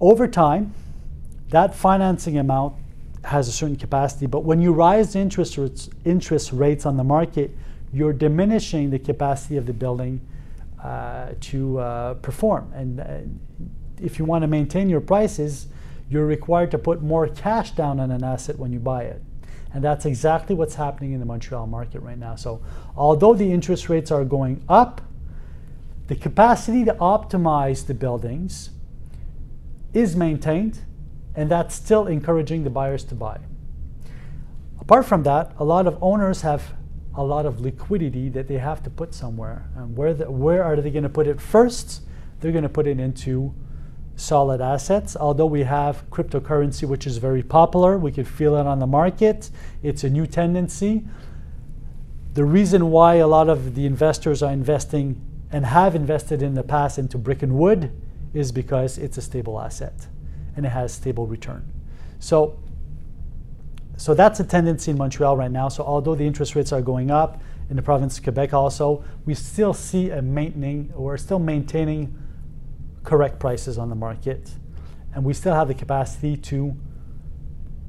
over 0.00 0.26
time, 0.26 0.72
that 1.50 1.74
financing 1.74 2.38
amount 2.38 2.76
has 3.22 3.48
a 3.48 3.52
certain 3.52 3.76
capacity, 3.76 4.24
but 4.24 4.44
when 4.44 4.62
you 4.62 4.72
rise 4.72 5.14
interest 5.14 5.58
rates, 5.58 5.90
interest 6.06 6.52
rates 6.52 6.86
on 6.86 6.96
the 6.96 7.04
market, 7.04 7.50
you're 7.92 8.14
diminishing 8.14 8.88
the 8.88 8.98
capacity 8.98 9.58
of 9.58 9.66
the 9.66 9.74
building 9.74 10.22
uh, 10.82 11.32
to 11.40 11.80
uh, 11.80 12.14
perform. 12.14 12.72
And 12.74 13.00
uh, 13.00 13.18
if 14.02 14.18
you 14.18 14.24
want 14.24 14.40
to 14.40 14.48
maintain 14.48 14.88
your 14.88 15.02
prices, 15.02 15.66
you're 16.08 16.24
required 16.24 16.70
to 16.70 16.78
put 16.78 17.02
more 17.02 17.28
cash 17.28 17.72
down 17.72 18.00
on 18.00 18.10
an 18.10 18.24
asset 18.24 18.58
when 18.58 18.72
you 18.72 18.78
buy 18.78 19.02
it. 19.02 19.22
And 19.74 19.82
that's 19.82 20.06
exactly 20.06 20.54
what's 20.54 20.76
happening 20.76 21.12
in 21.12 21.20
the 21.20 21.26
Montreal 21.26 21.66
market 21.66 22.00
right 22.00 22.16
now. 22.16 22.36
So, 22.36 22.62
although 22.96 23.34
the 23.34 23.52
interest 23.52 23.88
rates 23.88 24.12
are 24.12 24.24
going 24.24 24.62
up, 24.68 25.00
the 26.06 26.14
capacity 26.14 26.84
to 26.84 26.94
optimize 26.94 27.86
the 27.86 27.94
buildings 27.94 28.70
is 29.92 30.14
maintained, 30.14 30.78
and 31.34 31.50
that's 31.50 31.74
still 31.74 32.06
encouraging 32.06 32.62
the 32.62 32.70
buyers 32.70 33.02
to 33.04 33.16
buy. 33.16 33.40
Apart 34.80 35.06
from 35.06 35.24
that, 35.24 35.52
a 35.58 35.64
lot 35.64 35.88
of 35.88 35.98
owners 36.00 36.42
have 36.42 36.74
a 37.16 37.24
lot 37.24 37.44
of 37.44 37.60
liquidity 37.60 38.28
that 38.28 38.46
they 38.46 38.58
have 38.58 38.82
to 38.84 38.90
put 38.90 39.12
somewhere. 39.12 39.68
And 39.76 39.96
where, 39.96 40.14
the, 40.14 40.30
where 40.30 40.62
are 40.62 40.76
they 40.76 40.90
going 40.90 41.04
to 41.04 41.08
put 41.08 41.26
it 41.26 41.40
first? 41.40 42.02
They're 42.40 42.52
going 42.52 42.62
to 42.62 42.68
put 42.68 42.86
it 42.86 43.00
into 43.00 43.54
solid 44.16 44.60
assets. 44.60 45.16
Although 45.16 45.46
we 45.46 45.62
have 45.62 46.08
cryptocurrency, 46.10 46.86
which 46.86 47.06
is 47.06 47.18
very 47.18 47.42
popular, 47.42 47.98
we 47.98 48.12
can 48.12 48.24
feel 48.24 48.56
it 48.56 48.66
on 48.66 48.78
the 48.78 48.86
market. 48.86 49.50
It's 49.82 50.04
a 50.04 50.10
new 50.10 50.26
tendency. 50.26 51.04
The 52.34 52.44
reason 52.44 52.90
why 52.90 53.16
a 53.16 53.26
lot 53.26 53.48
of 53.48 53.74
the 53.74 53.86
investors 53.86 54.42
are 54.42 54.52
investing 54.52 55.20
and 55.52 55.66
have 55.66 55.94
invested 55.94 56.42
in 56.42 56.54
the 56.54 56.64
past 56.64 56.98
into 56.98 57.16
brick 57.16 57.42
and 57.42 57.56
wood 57.56 57.92
is 58.32 58.50
because 58.50 58.98
it's 58.98 59.16
a 59.18 59.22
stable 59.22 59.60
asset 59.60 60.08
and 60.56 60.66
it 60.66 60.70
has 60.70 60.92
stable 60.92 61.26
return. 61.26 61.64
So, 62.18 62.58
so 63.96 64.14
that's 64.14 64.40
a 64.40 64.44
tendency 64.44 64.90
in 64.90 64.98
Montreal 64.98 65.36
right 65.36 65.50
now. 65.50 65.68
So 65.68 65.84
although 65.84 66.16
the 66.16 66.26
interest 66.26 66.56
rates 66.56 66.72
are 66.72 66.82
going 66.82 67.10
up 67.10 67.40
in 67.70 67.76
the 67.76 67.82
province 67.82 68.18
of 68.18 68.24
Quebec 68.24 68.52
also, 68.52 69.04
we 69.26 69.34
still 69.34 69.72
see 69.72 70.10
a 70.10 70.20
maintaining, 70.20 70.92
we're 70.94 71.16
still 71.16 71.38
maintaining 71.38 72.16
correct 73.04 73.38
prices 73.38 73.78
on 73.78 73.88
the 73.88 73.94
market. 73.94 74.50
And 75.14 75.24
we 75.24 75.32
still 75.34 75.54
have 75.54 75.68
the 75.68 75.74
capacity 75.74 76.36
to 76.38 76.74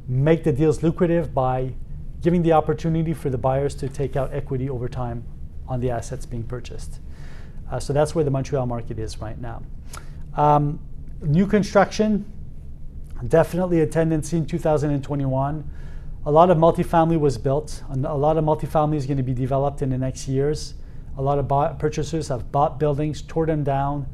make 0.08 0.44
the 0.44 0.52
deals 0.52 0.84
lucrative 0.84 1.34
by 1.34 1.74
giving 2.22 2.44
the 2.44 2.52
opportunity 2.52 3.14
for 3.14 3.30
the 3.30 3.38
buyers 3.38 3.74
to 3.76 3.90
take 3.90 4.16
out 4.16 4.34
equity 4.34 4.70
over 4.70 4.88
time 4.88 5.24
on 5.68 5.80
the 5.80 5.90
assets 5.90 6.26
being 6.26 6.44
purchased. 6.44 7.00
Uh, 7.72 7.80
so 7.80 7.94
that's 7.94 8.14
where 8.14 8.24
the 8.24 8.30
Montreal 8.30 8.66
market 8.68 9.00
is 9.00 9.20
right 9.20 9.40
now. 9.40 9.64
Um, 10.36 10.80
new 11.22 11.48
construction, 11.48 12.32
definitely 13.28 13.82
a 13.82 13.88
tendency 13.88 14.38
in 14.38 14.46
2021. 14.46 15.72
A 16.28 16.32
lot 16.32 16.50
of 16.50 16.58
multifamily 16.58 17.20
was 17.20 17.38
built. 17.38 17.84
and 17.90 18.06
A 18.06 18.14
lot 18.14 18.38
of 18.38 18.44
multifamily 18.44 18.96
is 18.96 19.06
going 19.06 19.18
to 19.18 19.24
be 19.24 19.34
developed 19.34 19.82
in 19.82 19.90
the 19.90 19.98
next 19.98 20.28
years. 20.28 20.76
A 21.18 21.22
lot 21.22 21.40
of 21.40 21.80
purchasers 21.80 22.28
have 22.28 22.52
bought 22.52 22.80
buildings, 22.80 23.22
tore 23.22 23.46
them 23.46 23.64
down, 23.64 24.08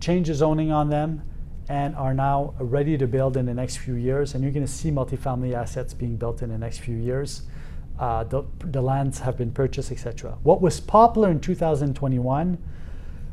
changed 0.00 0.30
the 0.30 0.34
zoning 0.34 0.70
on 0.70 0.88
them 0.88 1.22
and 1.68 1.94
are 1.96 2.14
now 2.14 2.54
ready 2.58 2.96
to 2.96 3.06
build 3.06 3.36
in 3.36 3.46
the 3.46 3.54
next 3.54 3.76
few 3.76 3.94
years. 3.94 4.34
And 4.34 4.42
you're 4.42 4.52
going 4.52 4.66
to 4.66 4.72
see 4.72 4.90
multifamily 4.90 5.54
assets 5.54 5.92
being 5.92 6.16
built 6.16 6.42
in 6.42 6.48
the 6.48 6.58
next 6.58 6.78
few 6.78 6.96
years. 6.96 7.42
Uh, 7.98 8.24
the, 8.24 8.44
the 8.60 8.80
lands 8.80 9.20
have 9.20 9.36
been 9.36 9.52
purchased, 9.52 9.92
etc. 9.92 10.38
What 10.42 10.62
was 10.62 10.80
popular 10.80 11.30
in 11.30 11.40
2021 11.40 12.58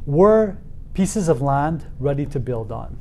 were 0.06 0.58
pieces 0.94 1.30
of 1.30 1.42
land 1.42 1.86
ready 2.00 2.26
to 2.26 2.40
build 2.40 2.72
on. 2.72 2.98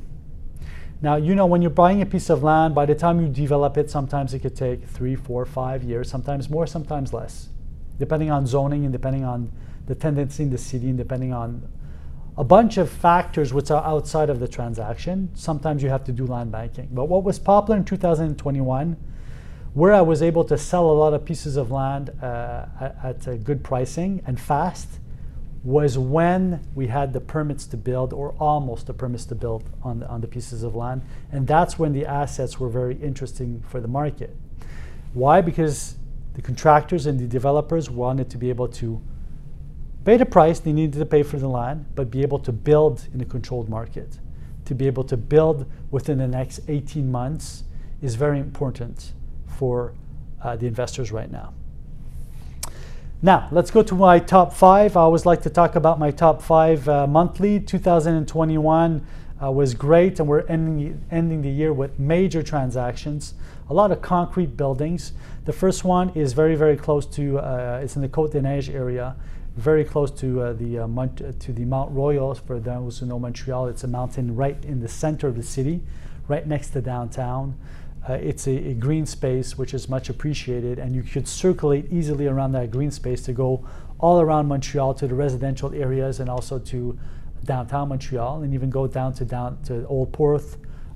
Now, 1.01 1.17
you 1.17 1.35
know, 1.35 1.45
when 1.45 1.61
you're 1.61 1.71
buying 1.71 2.01
a 2.01 2.05
piece 2.05 2.29
of 2.29 2.43
land, 2.43 2.73
by 2.73 2.85
the 2.85 2.95
time 2.95 3.19
you 3.19 3.27
develop 3.27 3.77
it, 3.77 3.89
sometimes 3.89 4.33
it 4.33 4.39
could 4.39 4.55
take 4.55 4.87
three, 4.87 5.15
four, 5.15 5.45
five 5.45 5.83
years, 5.83 6.09
sometimes 6.09 6.49
more, 6.49 6.65
sometimes 6.65 7.13
less, 7.13 7.49
depending 7.99 8.31
on 8.31 8.47
zoning 8.47 8.85
and 8.85 8.93
depending 8.93 9.23
on 9.23 9.51
the 9.87 9.95
tendency 9.95 10.43
in 10.43 10.49
the 10.49 10.57
city 10.57 10.87
and 10.89 10.97
depending 10.97 11.33
on 11.33 11.67
a 12.37 12.43
bunch 12.43 12.77
of 12.77 12.89
factors 12.89 13.53
which 13.53 13.71
are 13.71 13.83
outside 13.85 14.29
of 14.29 14.39
the 14.39 14.47
transaction. 14.47 15.29
Sometimes 15.35 15.81
you 15.81 15.89
have 15.89 16.03
to 16.03 16.11
do 16.11 16.25
land 16.25 16.51
banking. 16.51 16.89
But 16.91 17.05
what 17.05 17.23
was 17.23 17.39
popular 17.39 17.77
in 17.77 17.85
2021, 17.85 18.97
where 19.73 19.93
I 19.93 20.01
was 20.01 20.21
able 20.21 20.43
to 20.45 20.57
sell 20.57 20.89
a 20.89 20.91
lot 20.91 21.13
of 21.13 21.23
pieces 21.23 21.55
of 21.55 21.71
land 21.71 22.09
uh, 22.21 22.65
at, 23.03 23.43
good 23.43 23.63
pricing 23.63 24.21
and 24.27 24.39
fast, 24.39 24.99
was 25.63 25.97
when 25.97 26.59
we 26.75 26.87
had 26.87 27.13
the 27.13 27.21
permits 27.21 27.65
to 27.65 27.77
build 27.77 28.13
or 28.13 28.35
almost 28.39 28.85
the 28.85 28.93
permits 28.93 29.25
to 29.25 29.33
build 29.33 29.63
on 29.81 29.99
the, 29.99 30.07
on 30.07 30.21
the 30.21 30.27
pieces 30.27 30.61
of 30.61 30.75
land. 30.75 31.01
And 31.31 31.47
that's 31.47 31.79
when 31.79 31.93
the 31.93 32.05
assets 32.05 32.59
were 32.59 32.69
very 32.69 32.95
interesting 33.01 33.63
for 33.67 33.79
the 33.79 33.87
market. 33.87 34.35
Why? 35.13 35.41
Because 35.41 35.95
the 36.35 36.41
contractors 36.41 37.05
and 37.05 37.17
the 37.17 37.27
developers 37.27 37.89
wanted 37.89 38.29
to 38.29 38.37
be 38.37 38.49
able 38.49 38.67
to 38.67 39.01
pay 40.05 40.17
the 40.17 40.25
price 40.25 40.59
they 40.59 40.71
needed 40.71 40.97
to 40.99 41.05
pay 41.05 41.23
for 41.23 41.37
the 41.37 41.47
land, 41.47 41.85
but 41.95 42.11
be 42.11 42.21
able 42.21 42.39
to 42.39 42.51
build 42.51 43.07
in 43.13 43.19
a 43.19 43.25
controlled 43.25 43.67
market. 43.67 44.19
To 44.65 44.75
be 44.75 44.87
able 44.87 45.03
to 45.05 45.17
build 45.17 45.65
within 45.91 46.19
the 46.19 46.27
next 46.27 46.61
18 46.67 47.11
months 47.11 47.63
is 48.01 48.15
very 48.15 48.39
important 48.39 49.13
for 49.47 49.93
uh, 50.41 50.55
the 50.55 50.67
investors 50.67 51.11
right 51.11 51.31
now. 51.31 51.53
Now, 53.21 53.47
let's 53.51 53.71
go 53.71 53.81
to 53.81 53.95
my 53.95 54.19
top 54.19 54.53
five. 54.53 54.95
I 54.95 55.01
always 55.01 55.25
like 55.25 55.41
to 55.43 55.49
talk 55.49 55.75
about 55.75 55.97
my 55.97 56.11
top 56.11 56.41
five 56.41 56.87
uh, 56.87 57.07
monthly. 57.07 57.59
2021 57.59 59.07
uh, 59.41 59.51
was 59.51 59.73
great, 59.73 60.19
and 60.19 60.27
we're 60.27 60.45
ending, 60.47 61.01
ending 61.09 61.41
the 61.41 61.49
year 61.49 61.73
with 61.73 61.97
major 61.97 62.43
transactions. 62.43 63.33
A 63.69 63.73
lot 63.73 63.91
of 63.91 64.01
concrete 64.01 64.55
buildings. 64.55 65.13
The 65.45 65.53
first 65.53 65.83
one 65.83 66.09
is 66.09 66.33
very, 66.33 66.55
very 66.55 66.77
close 66.77 67.07
to, 67.07 67.39
uh, 67.39 67.79
it's 67.81 67.95
in 67.95 68.03
the 68.03 68.09
Côte 68.09 68.31
des 68.31 68.41
Neiges 68.41 68.71
area 68.71 69.15
very 69.55 69.85
close 69.85 70.11
to 70.11 70.41
uh, 70.41 70.53
the 70.53 70.79
uh, 70.79 70.87
Mont- 70.87 71.39
to 71.39 71.53
the 71.53 71.63
Mount 71.63 71.91
Royal. 71.91 72.35
For 72.35 72.59
those 72.59 72.99
who 72.99 73.05
know 73.05 73.19
Montreal, 73.19 73.67
it's 73.67 73.83
a 73.83 73.87
mountain 73.87 74.35
right 74.35 74.63
in 74.65 74.81
the 74.81 74.87
center 74.87 75.27
of 75.27 75.35
the 75.35 75.43
city, 75.43 75.81
right 76.27 76.45
next 76.45 76.71
to 76.71 76.81
downtown. 76.81 77.57
Uh, 78.07 78.13
it's 78.13 78.47
a, 78.47 78.51
a, 78.51 78.73
green 78.73 79.05
space 79.05 79.57
which 79.57 79.73
is 79.73 79.89
much 79.89 80.09
appreciated, 80.09 80.77
and 80.77 80.93
you 80.93 81.01
could 81.01 81.27
circulate 81.27 81.91
easily 81.91 82.27
around 82.27 82.51
that 82.51 82.69
green 82.69 82.91
space 82.91 83.21
to 83.23 83.33
go 83.33 83.65
all 83.97 84.21
around 84.21 84.45
Montreal 84.45 84.93
to 84.93 85.07
the 85.07 85.15
residential 85.15 85.73
areas 85.73 86.19
and 86.19 86.29
also 86.29 86.59
to 86.59 86.99
downtown 87.45 87.89
Montreal, 87.89 88.43
and 88.43 88.53
even 88.53 88.69
go 88.69 88.85
down 88.87 89.13
to 89.13 89.25
down 89.25 89.57
to 89.63 89.87
Old 89.87 90.11
Port 90.11 90.43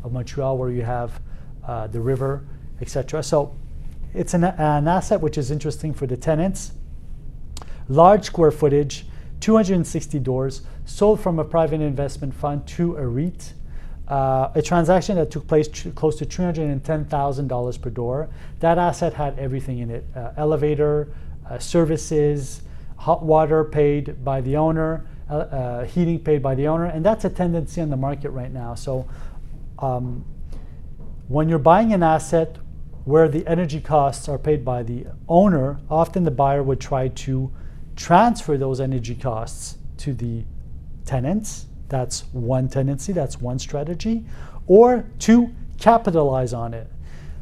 of 0.03 0.11
Montreal 0.11 0.57
where 0.57 0.69
you 0.69 0.83
have 0.83 1.19
uh, 1.65 1.87
the 1.87 2.01
river, 2.01 2.45
etc. 2.81 3.23
So 3.23 3.55
it's 4.13 4.33
an, 4.33 4.43
an 4.43 4.87
asset 4.87 5.21
which 5.21 5.37
is 5.37 5.49
interesting 5.49 5.93
for 5.93 6.05
the 6.05 6.17
tenants 6.17 6.73
large 7.89 8.25
square 8.25 8.51
footage, 8.51 9.05
260 9.41 10.19
doors, 10.19 10.61
sold 10.85 11.19
from 11.19 11.39
a 11.39 11.43
private 11.43 11.81
investment 11.81 12.33
fund 12.33 12.65
to 12.67 12.95
a 12.95 13.05
REIT. 13.05 13.53
Uh, 14.07 14.51
a 14.55 14.61
transaction 14.61 15.15
that 15.17 15.29
took 15.29 15.47
place 15.47 15.67
close 15.93 16.17
to 16.17 16.25
$310,000 16.25 17.81
per 17.81 17.89
door. 17.91 18.29
That 18.59 18.79
asset 18.79 19.13
had 19.13 19.37
everything 19.37 19.79
in 19.79 19.91
it 19.91 20.03
uh, 20.15 20.31
elevator, 20.35 21.09
uh, 21.47 21.59
services, 21.59 22.63
hot 22.97 23.23
water 23.23 23.63
paid 23.63 24.23
by 24.25 24.41
the 24.41 24.57
owner, 24.57 25.05
uh, 25.29 25.33
uh, 25.33 25.85
heating 25.85 26.19
paid 26.19 26.41
by 26.41 26.55
the 26.55 26.67
owner, 26.67 26.85
and 26.85 27.05
that's 27.05 27.23
a 27.23 27.29
tendency 27.29 27.81
on 27.81 27.89
the 27.89 27.97
market 27.97 28.31
right 28.31 28.51
now. 28.51 28.73
So, 28.73 29.07
um, 29.77 30.25
when 31.27 31.47
you're 31.47 31.59
buying 31.59 31.93
an 31.93 32.01
asset 32.01 32.57
where 33.05 33.27
the 33.27 33.45
energy 33.47 33.79
costs 33.79 34.27
are 34.27 34.39
paid 34.39 34.65
by 34.65 34.81
the 34.81 35.05
owner, 35.27 35.79
often 35.89 36.23
the 36.23 36.31
buyer 36.31 36.63
would 36.63 36.79
try 36.79 37.07
to 37.09 37.51
transfer 37.99 38.57
those 38.57 38.79
energy 38.79 39.13
costs 39.13 39.77
to 39.97 40.13
the 40.13 40.43
tenants. 41.05 41.65
That's 41.89 42.21
one 42.31 42.69
tendency, 42.69 43.11
that's 43.11 43.41
one 43.41 43.59
strategy. 43.59 44.25
Or 44.67 45.05
two, 45.19 45.53
capitalize 45.79 46.53
on 46.53 46.73
it. 46.73 46.87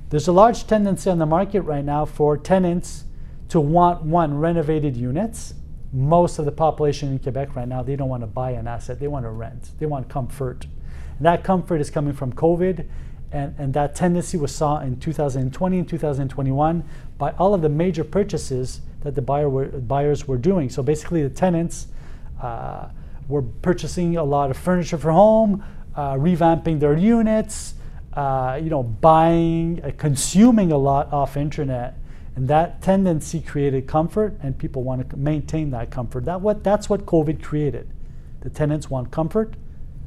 There's 0.10 0.28
a 0.28 0.32
large 0.32 0.66
tendency 0.66 1.10
on 1.10 1.20
the 1.20 1.26
market 1.26 1.62
right 1.62 1.86
now 1.86 2.06
for 2.06 2.38
tenants 2.38 3.04
to 3.50 3.60
want 3.60 4.02
one 4.02 4.38
renovated 4.38 4.98
units. 4.98 5.54
Most 5.94 6.40
of 6.40 6.46
the 6.46 6.52
population 6.52 7.12
in 7.12 7.20
Quebec 7.20 7.56
right 7.56 7.68
now, 7.68 7.84
they 7.84 7.96
don't 7.96 8.10
want 8.10 8.24
to 8.24 8.28
buy 8.28 8.52
an 8.52 8.68
asset, 8.68 9.00
they 9.00 9.08
want 9.08 9.26
to 9.26 9.30
rent. 9.30 9.70
They 9.80 9.86
want 9.86 10.10
comfort. 10.10 10.66
And 11.18 11.26
that 11.26 11.44
comfort 11.44 11.82
is 11.82 11.92
coming 11.92 12.14
from 12.14 12.34
COVID 12.34 12.88
and, 13.32 13.56
and 13.58 13.74
that 13.74 13.94
tendency 13.96 14.38
was 14.38 14.56
saw 14.56 14.80
in 14.80 15.00
2020 15.00 15.80
and 15.80 15.88
2021 15.88 16.84
by 17.18 17.32
all 17.32 17.54
of 17.54 17.62
the 17.62 17.70
major 17.70 18.04
purchases 18.04 18.82
that 19.08 19.16
the 19.16 19.22
buyer 19.22 19.48
were, 19.48 19.68
buyers 19.68 20.28
were 20.28 20.38
doing. 20.38 20.70
So 20.70 20.84
basically, 20.84 21.24
the 21.24 21.30
tenants 21.30 21.88
uh, 22.42 22.90
were 23.30 23.42
purchasing 23.42 24.18
a 24.18 24.24
lot 24.24 24.52
of 24.52 24.58
furniture 24.58 24.98
for 24.98 25.14
home, 25.14 25.64
uh, 25.96 26.16
revamping 26.16 26.82
their 26.82 26.98
units, 26.98 27.76
uh, 28.16 28.60
you 28.62 28.70
know, 28.70 28.84
buying, 28.84 29.82
uh, 29.82 29.92
consuming 29.98 30.74
a 30.74 30.78
lot 30.78 31.14
off 31.14 31.38
internet, 31.38 31.98
and 32.36 32.50
that 32.50 32.82
tendency 32.82 33.40
created 33.40 33.88
comfort, 33.88 34.38
and 34.44 34.58
people 34.58 34.84
want 34.84 35.10
to 35.10 35.16
maintain 35.16 35.72
that 35.72 35.90
comfort. 35.90 36.26
That 36.26 36.42
what 36.42 36.66
that's 36.66 36.90
what 36.90 37.06
COVID 37.06 37.42
created. 37.42 37.90
The 38.42 38.50
tenants 38.50 38.90
want 38.90 39.10
comfort. 39.10 39.56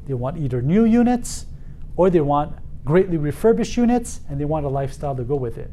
They 0.05 0.13
want 0.13 0.37
either 0.37 0.61
new 0.61 0.85
units, 0.85 1.47
or 1.95 2.11
they 2.11 2.21
want 2.21 2.53
greatly 2.85 3.17
refurbished 3.17 3.77
units, 3.77 4.19
and 4.29 4.39
they 4.39 4.45
want 4.45 4.63
a 4.63 4.69
lifestyle 4.69 5.15
to 5.15 5.23
go 5.23 5.35
with 5.35 5.57
it. 5.57 5.71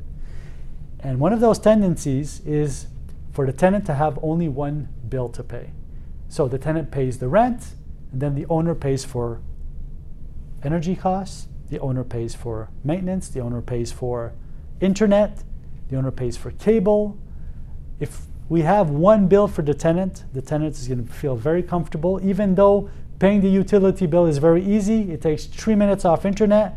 And 1.01 1.21
one 1.21 1.35
of 1.35 1.41
those 1.41 1.59
tendencies 1.59 2.41
is 2.47 2.87
for 3.39 3.47
the 3.47 3.53
tenant 3.53 3.87
to 3.87 3.95
have 3.95 4.19
only 4.21 4.49
one 4.49 4.89
bill 5.09 5.29
to 5.29 5.45
pay. 5.45 5.71
So 6.29 6.49
the 6.49 6.59
tenant 6.59 6.91
pays 6.91 7.21
the 7.21 7.29
rent, 7.29 7.69
and 8.11 8.21
then 8.21 8.35
the 8.35 8.45
owner 8.47 8.75
pays 8.75 9.05
for 9.05 9.41
energy 10.65 10.97
costs, 10.97 11.47
the 11.69 11.79
owner 11.79 12.03
pays 12.03 12.35
for 12.35 12.69
maintenance, 12.83 13.29
the 13.29 13.39
owner 13.39 13.63
pays 13.63 13.93
for 13.93 14.33
internet, 14.81 15.45
the 15.89 15.95
owner 15.95 16.11
pays 16.11 16.37
for 16.37 16.51
cable. 16.51 17.17
If 18.01 18.23
we 18.49 18.63
have 18.63 18.91
one 18.91 19.29
bill 19.29 19.47
for 19.47 19.63
the 19.63 19.73
tenant, 19.73 20.25
the 20.33 20.43
tenant 20.43 20.77
is 20.77 20.89
going 20.89 21.07
to 21.07 21.13
feel 21.13 21.37
very 21.37 21.63
comfortable, 21.63 22.19
even 22.25 22.57
though 22.57 22.91
paying 23.21 23.41
the 23.41 23.49
utility 23.49 24.07
bill 24.07 24.27
is 24.27 24.39
very 24.39 24.65
easy. 24.67 25.13
It 25.13 25.23
takes 25.23 25.45
three 25.45 25.77
minutes 25.77 26.05
off 26.05 26.25
internet. 26.27 26.77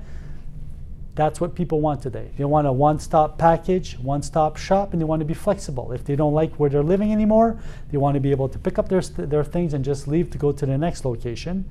That's 1.13 1.41
what 1.41 1.55
people 1.55 1.81
want 1.81 2.01
today. 2.01 2.31
They 2.37 2.45
want 2.45 2.67
a 2.67 2.71
one 2.71 2.97
stop 2.99 3.37
package, 3.37 3.97
one 3.99 4.21
stop 4.21 4.55
shop, 4.55 4.93
and 4.93 5.01
they 5.01 5.05
want 5.05 5.19
to 5.19 5.25
be 5.25 5.33
flexible. 5.33 5.91
If 5.91 6.05
they 6.05 6.15
don't 6.15 6.33
like 6.33 6.55
where 6.55 6.69
they're 6.69 6.83
living 6.83 7.11
anymore, 7.11 7.59
they 7.91 7.97
want 7.97 8.15
to 8.15 8.21
be 8.21 8.31
able 8.31 8.47
to 8.47 8.57
pick 8.57 8.79
up 8.79 8.87
their, 8.87 9.01
their 9.01 9.43
things 9.43 9.73
and 9.73 9.83
just 9.83 10.07
leave 10.07 10.29
to 10.31 10.37
go 10.37 10.53
to 10.53 10.65
the 10.65 10.77
next 10.77 11.03
location. 11.03 11.65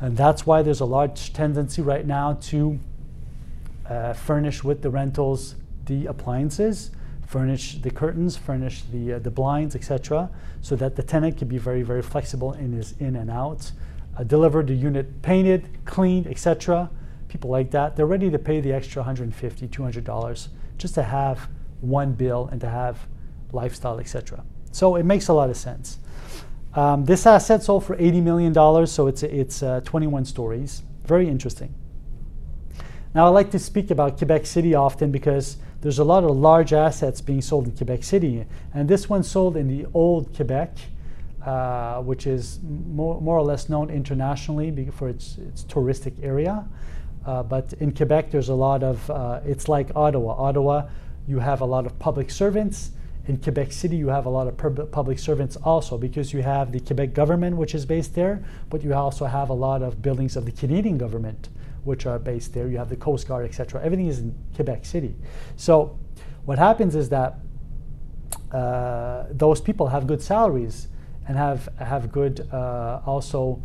And 0.00 0.16
that's 0.16 0.46
why 0.46 0.62
there's 0.62 0.80
a 0.80 0.86
large 0.86 1.34
tendency 1.34 1.82
right 1.82 2.06
now 2.06 2.34
to 2.42 2.78
uh, 3.88 4.12
furnish 4.14 4.64
with 4.64 4.82
the 4.82 4.90
rentals 4.90 5.56
the 5.84 6.06
appliances, 6.06 6.90
furnish 7.26 7.80
the 7.80 7.90
curtains, 7.90 8.36
furnish 8.36 8.82
the, 8.90 9.12
uh, 9.12 9.18
the 9.20 9.30
blinds, 9.30 9.76
etc., 9.76 10.28
so 10.60 10.74
that 10.74 10.96
the 10.96 11.02
tenant 11.02 11.36
can 11.38 11.46
be 11.46 11.58
very, 11.58 11.82
very 11.82 12.02
flexible 12.02 12.54
in 12.54 12.72
his 12.72 12.94
in 12.98 13.14
and 13.14 13.30
out. 13.30 13.70
Uh, 14.18 14.24
deliver 14.24 14.64
the 14.64 14.74
unit 14.74 15.22
painted, 15.22 15.68
cleaned, 15.84 16.26
etc 16.26 16.90
people 17.28 17.50
like 17.50 17.70
that, 17.72 17.96
they're 17.96 18.06
ready 18.06 18.30
to 18.30 18.38
pay 18.38 18.60
the 18.60 18.72
extra 18.72 19.02
$150, 19.02 19.32
$200 19.68 20.48
just 20.78 20.94
to 20.94 21.02
have 21.02 21.48
one 21.80 22.12
bill 22.12 22.48
and 22.50 22.60
to 22.60 22.68
have 22.68 23.06
lifestyle, 23.52 23.98
etc. 23.98 24.44
So 24.72 24.96
it 24.96 25.04
makes 25.04 25.28
a 25.28 25.32
lot 25.32 25.50
of 25.50 25.56
sense. 25.56 25.98
Um, 26.74 27.06
this 27.06 27.26
asset 27.26 27.62
sold 27.62 27.84
for 27.84 27.96
$80 27.96 28.22
million, 28.22 28.86
so 28.86 29.06
it's, 29.06 29.22
it's 29.22 29.62
uh, 29.62 29.80
21 29.84 30.26
stories. 30.26 30.82
Very 31.04 31.28
interesting. 31.28 31.74
Now, 33.14 33.24
I 33.24 33.28
like 33.30 33.50
to 33.52 33.58
speak 33.58 33.90
about 33.90 34.18
Quebec 34.18 34.44
City 34.44 34.74
often 34.74 35.10
because 35.10 35.56
there's 35.80 35.98
a 35.98 36.04
lot 36.04 36.24
of 36.24 36.36
large 36.36 36.74
assets 36.74 37.22
being 37.22 37.40
sold 37.40 37.66
in 37.66 37.74
Quebec 37.74 38.04
City. 38.04 38.44
And 38.74 38.88
this 38.88 39.08
one 39.08 39.22
sold 39.22 39.56
in 39.56 39.68
the 39.68 39.86
old 39.94 40.36
Quebec, 40.36 40.76
uh, 41.42 42.02
which 42.02 42.26
is 42.26 42.58
more, 42.62 43.18
more, 43.20 43.38
or 43.38 43.42
less 43.42 43.70
known 43.70 43.88
internationally 43.88 44.90
for 44.90 45.08
its, 45.08 45.38
its 45.38 45.64
touristic 45.64 46.22
area. 46.22 46.68
Uh, 47.26 47.42
but 47.42 47.72
in 47.80 47.92
Quebec, 47.92 48.30
there's 48.30 48.48
a 48.48 48.54
lot 48.54 48.84
of, 48.84 49.10
uh, 49.10 49.40
it's 49.44 49.68
like 49.68 49.90
Ottawa. 49.96 50.34
Ottawa, 50.34 50.86
you 51.26 51.40
have 51.40 51.60
a 51.60 51.64
lot 51.64 51.84
of 51.84 51.98
public 51.98 52.30
servants. 52.30 52.92
In 53.26 53.36
Quebec 53.38 53.72
City, 53.72 53.96
you 53.96 54.06
have 54.06 54.26
a 54.26 54.28
lot 54.28 54.46
of 54.46 54.56
public 54.92 55.18
servants 55.18 55.56
also 55.56 55.98
because 55.98 56.32
you 56.32 56.42
have 56.42 56.70
the 56.70 56.78
Quebec 56.78 57.12
government, 57.12 57.56
which 57.56 57.74
is 57.74 57.84
based 57.84 58.14
there, 58.14 58.44
but 58.70 58.84
you 58.84 58.94
also 58.94 59.24
have 59.24 59.50
a 59.50 59.52
lot 59.52 59.82
of 59.82 60.00
buildings 60.00 60.36
of 60.36 60.46
the 60.46 60.52
Canadian 60.52 60.96
government, 60.96 61.48
which 61.82 62.06
are 62.06 62.20
based 62.20 62.54
there. 62.54 62.68
You 62.68 62.78
have 62.78 62.88
the 62.88 62.96
Coast 62.96 63.26
Guard, 63.26 63.44
etc. 63.44 63.82
Everything 63.82 64.06
is 64.06 64.20
in 64.20 64.32
Quebec 64.54 64.86
City. 64.86 65.16
So 65.56 65.98
what 66.44 66.58
happens 66.58 66.94
is 66.94 67.08
that 67.08 67.40
uh, 68.52 69.24
those 69.32 69.60
people 69.60 69.88
have 69.88 70.06
good 70.06 70.22
salaries 70.22 70.86
and 71.26 71.36
have 71.36 71.68
have 71.78 72.12
good 72.12 72.48
uh, 72.52 73.00
also, 73.04 73.60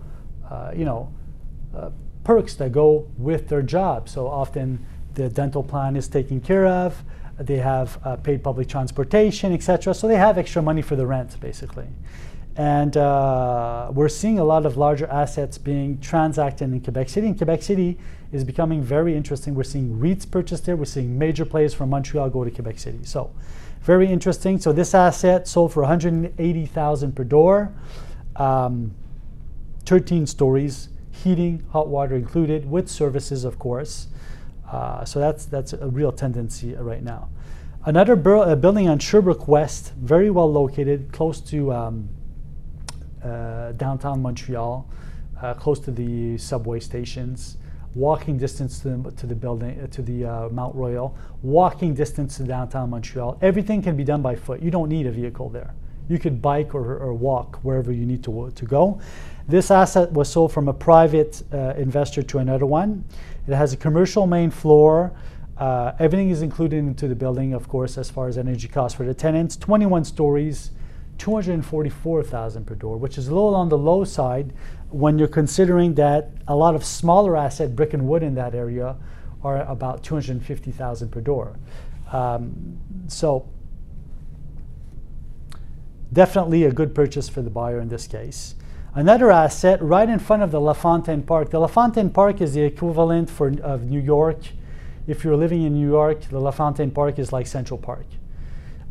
uh, 0.50 0.72
you 0.76 0.86
know 0.86 1.14
perks 2.24 2.56
that 2.56 2.72
go 2.72 3.08
with 3.18 3.48
their 3.48 3.62
job. 3.62 4.08
So 4.10 4.28
often 4.28 4.86
the 5.14 5.30
dental 5.30 5.64
plan 5.64 5.96
is 5.96 6.08
taken 6.08 6.40
care 6.40 6.66
of, 6.66 7.04
they 7.38 7.58
have 7.58 8.00
uh, 8.04 8.16
paid 8.18 8.44
public 8.44 8.68
transportation, 8.68 9.54
etc. 9.54 9.94
So 9.94 10.08
they 10.08 10.18
have 10.18 10.38
extra 10.38 10.62
money 10.62 10.82
for 10.82 10.96
the 10.96 11.08
rent, 11.08 11.40
basically. 11.40 11.88
And 12.56 12.98
uh, 12.98 13.90
we're 13.94 14.10
seeing 14.10 14.38
a 14.38 14.44
lot 14.44 14.66
of 14.66 14.78
larger 14.78 15.08
assets 15.08 15.58
being 15.58 16.00
transacted 16.00 16.72
in 16.72 16.82
Quebec 16.82 17.10
City. 17.10 17.28
And 17.28 17.38
Quebec 17.38 17.62
City 17.64 17.98
is 18.32 18.44
becoming 18.44 18.82
very 18.82 19.16
interesting. 19.16 19.56
We're 19.56 19.64
seeing 19.64 19.98
REITs 19.98 20.30
purchased 20.30 20.66
there. 20.66 20.76
We're 20.76 20.86
seeing 20.86 21.18
major 21.18 21.46
players 21.46 21.74
from 21.74 21.90
Montreal 21.90 22.30
go 22.30 22.44
to 22.44 22.52
Quebec 22.52 22.78
City. 22.78 23.00
So 23.04 23.32
very 23.82 24.12
interesting. 24.12 24.60
So 24.60 24.74
this 24.74 24.94
asset 24.94 25.48
sold 25.48 25.74
for 25.74 25.82
180,000 25.82 27.16
per 27.16 27.24
door, 27.24 27.74
um, 28.36 28.94
13 29.86 30.28
stories 30.28 30.90
heating, 31.12 31.64
hot 31.72 31.88
water 31.88 32.16
included, 32.16 32.70
with 32.70 32.90
services, 32.90 33.44
of 33.44 33.60
course. 33.60 34.08
Uh, 34.72 35.04
so 35.04 35.20
that's 35.20 35.46
that's 35.46 35.74
a 35.74 35.88
real 35.88 36.12
tendency 36.12 36.74
right 36.76 37.04
now. 37.04 37.30
Another 37.86 38.16
bur- 38.16 38.56
building 38.56 38.88
on 38.88 39.00
Sherbrooke 39.00 39.48
West, 39.48 39.94
very 39.96 40.30
well 40.30 40.52
located, 40.52 41.12
close 41.12 41.42
to 41.42 41.74
um, 41.74 42.10
uh, 43.24 43.72
downtown 43.74 44.22
Montreal, 44.22 44.90
uh, 45.42 45.54
close 45.56 45.80
to 45.82 45.92
the 45.92 46.38
subway 46.38 46.80
stations. 46.80 47.58
Walking 47.94 48.38
distance 48.38 48.80
to 48.80 48.90
the, 48.90 49.12
to 49.12 49.28
the 49.28 49.36
building, 49.36 49.78
uh, 49.82 49.88
to 49.88 50.02
the 50.02 50.24
uh, 50.24 50.50
Mount 50.50 50.74
Royal. 50.76 51.18
Walking 51.42 51.94
distance 51.94 52.38
to 52.38 52.44
downtown 52.44 52.90
Montreal. 52.90 53.38
Everything 53.42 53.82
can 53.82 53.98
be 53.98 54.06
done 54.06 54.22
by 54.22 54.34
foot. 54.34 54.62
You 54.62 54.72
don't 54.72 54.88
need 54.88 55.08
a 55.08 55.12
vehicle 55.12 55.50
there. 55.50 55.74
You 56.12 56.20
could 56.20 56.42
bike 56.42 56.76
or, 56.76 56.98
or 56.98 57.14
walk 57.14 57.60
wherever 57.64 57.90
you 57.90 58.06
need 58.06 58.22
to, 58.26 58.52
to 58.54 58.66
go. 58.66 59.00
This 59.48 59.72
asset 59.72 60.12
was 60.12 60.30
sold 60.30 60.52
from 60.52 60.68
a 60.68 60.74
private 60.74 61.42
uh, 61.54 61.74
investor 61.78 62.22
to 62.22 62.40
another 62.40 62.66
one. 62.66 63.06
It 63.48 63.54
has 63.54 63.72
a 63.72 63.78
commercial 63.78 64.28
main 64.28 64.52
floor. 64.52 65.14
Uh, 65.58 65.94
everything 66.00 66.30
is 66.30 66.42
included 66.42 66.80
into 66.80 67.08
the 67.08 67.16
building, 67.16 67.54
of 67.54 67.70
course, 67.70 67.98
as 67.98 68.10
far 68.10 68.28
as 68.28 68.38
energy 68.38 68.68
costs 68.68 68.98
for 68.98 69.06
the 69.06 69.14
tenants. 69.14 69.56
21 69.56 70.04
stories, 70.04 70.72
244,000 71.18 72.66
per 72.66 72.76
door, 72.76 72.98
which 72.98 73.18
is 73.18 73.30
a 73.30 73.34
little 73.34 73.56
on 73.56 73.70
the 73.70 73.78
low 73.78 74.04
side 74.04 74.52
when 74.90 75.18
you're 75.18 75.30
considering 75.30 75.94
that 75.96 76.32
a 76.50 76.56
lot 76.56 76.76
of 76.76 76.84
smaller 76.84 77.38
asset 77.38 77.74
brick 77.74 77.94
and 77.94 78.06
wood 78.06 78.22
in 78.22 78.36
that 78.36 78.54
area 78.54 78.98
are 79.44 79.62
about 79.64 80.04
250,000 80.04 81.10
per 81.10 81.22
door. 81.22 81.56
Um, 82.12 82.78
so 83.08 83.48
definitely 86.14 86.64
a 86.64 86.72
good 86.72 86.94
purchase 86.94 87.30
for 87.30 87.42
the 87.42 87.50
buyer 87.50 87.80
in 87.80 87.90
this 87.90 88.08
case. 88.08 88.56
Another 88.94 89.32
asset 89.32 89.82
right 89.82 90.10
in 90.10 90.20
front 90.20 90.44
of 90.44 90.52
the 90.52 90.60
LaFontaine 90.60 91.24
Park. 91.24 91.50
The 91.52 91.60
LaFontaine 91.60 92.10
Park 92.10 92.42
is 92.42 92.54
the 92.54 92.62
equivalent 92.62 93.30
for, 93.30 93.54
of 93.62 93.86
New 93.86 94.02
York. 94.02 94.40
If 95.08 95.24
you're 95.24 95.38
living 95.38 95.64
in 95.64 95.74
New 95.74 95.88
York, 95.88 96.22
the 96.24 96.40
LaFontaine 96.40 96.92
Park 96.92 97.18
is 97.18 97.32
like 97.32 97.48
Central 97.48 97.78
Park. 97.78 98.06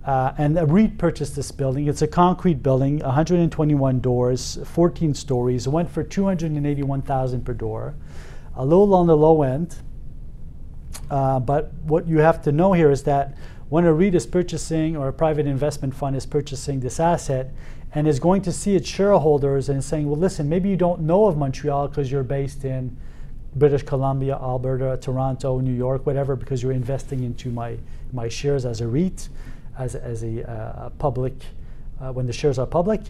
Uh, 0.04 0.32
and 0.38 0.56
REIT 0.72 0.96
purchased 0.96 1.36
this 1.36 1.52
building. 1.52 1.86
It's 1.86 2.00
a 2.00 2.08
concrete 2.08 2.62
building, 2.62 3.00
121 3.00 4.00
doors, 4.00 4.58
14 4.64 5.12
stories. 5.12 5.66
It 5.66 5.70
went 5.70 5.90
for 5.90 6.02
281,000 6.02 7.44
per 7.44 7.52
door. 7.52 7.94
A 8.56 8.64
little 8.64 8.94
on 8.94 9.06
the 9.06 9.16
low 9.16 9.42
end. 9.42 9.76
Uh, 11.10 11.40
but 11.40 11.72
what 11.84 12.08
you 12.08 12.18
have 12.18 12.40
to 12.42 12.52
know 12.52 12.72
here 12.72 12.90
is 12.90 13.02
that 13.02 13.36
when 13.70 13.84
a 13.84 13.92
REIT 13.92 14.14
is 14.14 14.26
purchasing 14.26 14.96
or 14.96 15.08
a 15.08 15.12
private 15.12 15.46
investment 15.46 15.94
fund 15.94 16.16
is 16.16 16.26
purchasing 16.26 16.80
this 16.80 17.00
asset, 17.00 17.50
and 17.94 18.06
is 18.06 18.20
going 18.20 18.42
to 18.42 18.52
see 18.52 18.76
its 18.76 18.88
shareholders 18.88 19.68
and 19.68 19.82
saying, 19.82 20.08
well, 20.08 20.18
listen, 20.18 20.48
maybe 20.48 20.68
you 20.68 20.76
don't 20.76 21.00
know 21.00 21.26
of 21.26 21.36
Montreal 21.36 21.88
because 21.88 22.10
you're 22.10 22.22
based 22.22 22.64
in 22.64 22.96
British 23.56 23.82
Columbia, 23.82 24.34
Alberta, 24.34 24.98
Toronto, 25.00 25.58
New 25.58 25.72
York, 25.72 26.06
whatever, 26.06 26.36
because 26.36 26.62
you're 26.62 26.72
investing 26.72 27.24
into 27.24 27.50
my, 27.50 27.76
my 28.12 28.28
shares 28.28 28.64
as 28.64 28.80
a 28.80 28.86
REIT, 28.86 29.28
as, 29.78 29.94
as 29.94 30.22
a, 30.22 30.48
uh, 30.48 30.90
public, 30.90 31.34
uh, 32.00 32.12
when 32.12 32.26
the 32.26 32.32
shares 32.32 32.58
are 32.58 32.66
public. 32.66 33.00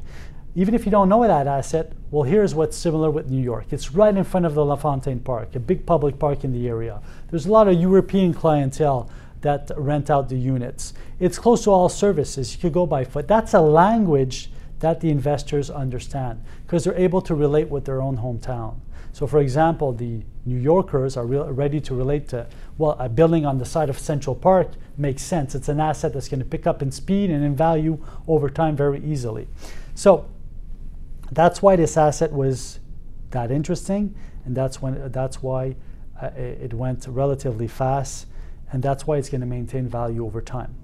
Even 0.54 0.74
if 0.74 0.84
you 0.84 0.90
don't 0.90 1.08
know 1.08 1.26
that 1.26 1.46
asset, 1.46 1.92
well, 2.10 2.22
here's 2.22 2.54
what's 2.54 2.76
similar 2.76 3.10
with 3.10 3.30
New 3.30 3.42
York. 3.42 3.66
It's 3.70 3.92
right 3.92 4.14
in 4.14 4.24
front 4.24 4.46
of 4.46 4.54
the 4.54 4.64
LaFontaine 4.64 5.20
Park, 5.20 5.54
a 5.54 5.60
big 5.60 5.86
public 5.86 6.18
park 6.18 6.42
in 6.42 6.52
the 6.52 6.68
area. 6.68 7.00
There's 7.30 7.46
a 7.46 7.52
lot 7.52 7.68
of 7.68 7.80
European 7.80 8.34
clientele 8.34 9.08
that 9.42 9.70
rent 9.76 10.10
out 10.10 10.28
the 10.28 10.36
units. 10.36 10.94
It's 11.18 11.38
close 11.38 11.64
to 11.64 11.70
all 11.70 11.88
services. 11.88 12.54
You 12.54 12.60
could 12.60 12.72
go 12.72 12.86
by 12.86 13.04
foot. 13.04 13.26
That's 13.26 13.54
a 13.54 13.60
language 13.60 14.50
that 14.80 15.00
the 15.00 15.10
investors 15.10 15.70
understand 15.70 16.42
because 16.66 16.84
they're 16.84 16.94
able 16.94 17.22
to 17.22 17.34
relate 17.34 17.68
with 17.68 17.84
their 17.84 18.02
own 18.02 18.18
hometown. 18.18 18.76
So, 19.12 19.26
for 19.26 19.40
example, 19.40 19.92
the 19.92 20.22
New 20.46 20.58
Yorkers 20.58 21.16
are 21.16 21.26
ready 21.26 21.80
to 21.80 21.94
relate 21.94 22.28
to, 22.28 22.46
well, 22.78 22.96
a 22.98 23.08
building 23.08 23.44
on 23.44 23.58
the 23.58 23.64
side 23.64 23.90
of 23.90 23.98
Central 23.98 24.36
Park 24.36 24.70
makes 24.96 25.22
sense. 25.22 25.54
It's 25.54 25.68
an 25.68 25.80
asset 25.80 26.12
that's 26.12 26.28
going 26.28 26.40
to 26.40 26.46
pick 26.46 26.66
up 26.66 26.80
in 26.80 26.90
speed 26.92 27.30
and 27.30 27.44
in 27.44 27.56
value 27.56 28.02
over 28.28 28.48
time 28.48 28.76
very 28.76 29.02
easily. 29.04 29.48
So 29.94 30.28
that's 31.32 31.60
why 31.60 31.76
this 31.76 31.96
asset 31.96 32.32
was 32.32 32.78
that 33.30 33.50
interesting, 33.50 34.14
and 34.44 34.56
that's 34.56 34.80
when 34.80 35.10
that's 35.12 35.42
why 35.42 35.76
uh, 36.20 36.30
it 36.36 36.74
went 36.74 37.06
relatively 37.08 37.68
fast, 37.68 38.26
and 38.72 38.82
that's 38.82 39.06
why 39.06 39.16
it's 39.16 39.28
going 39.28 39.40
to 39.40 39.46
maintain 39.46 39.88
value 39.88 40.24
over 40.24 40.40
time. 40.40 40.74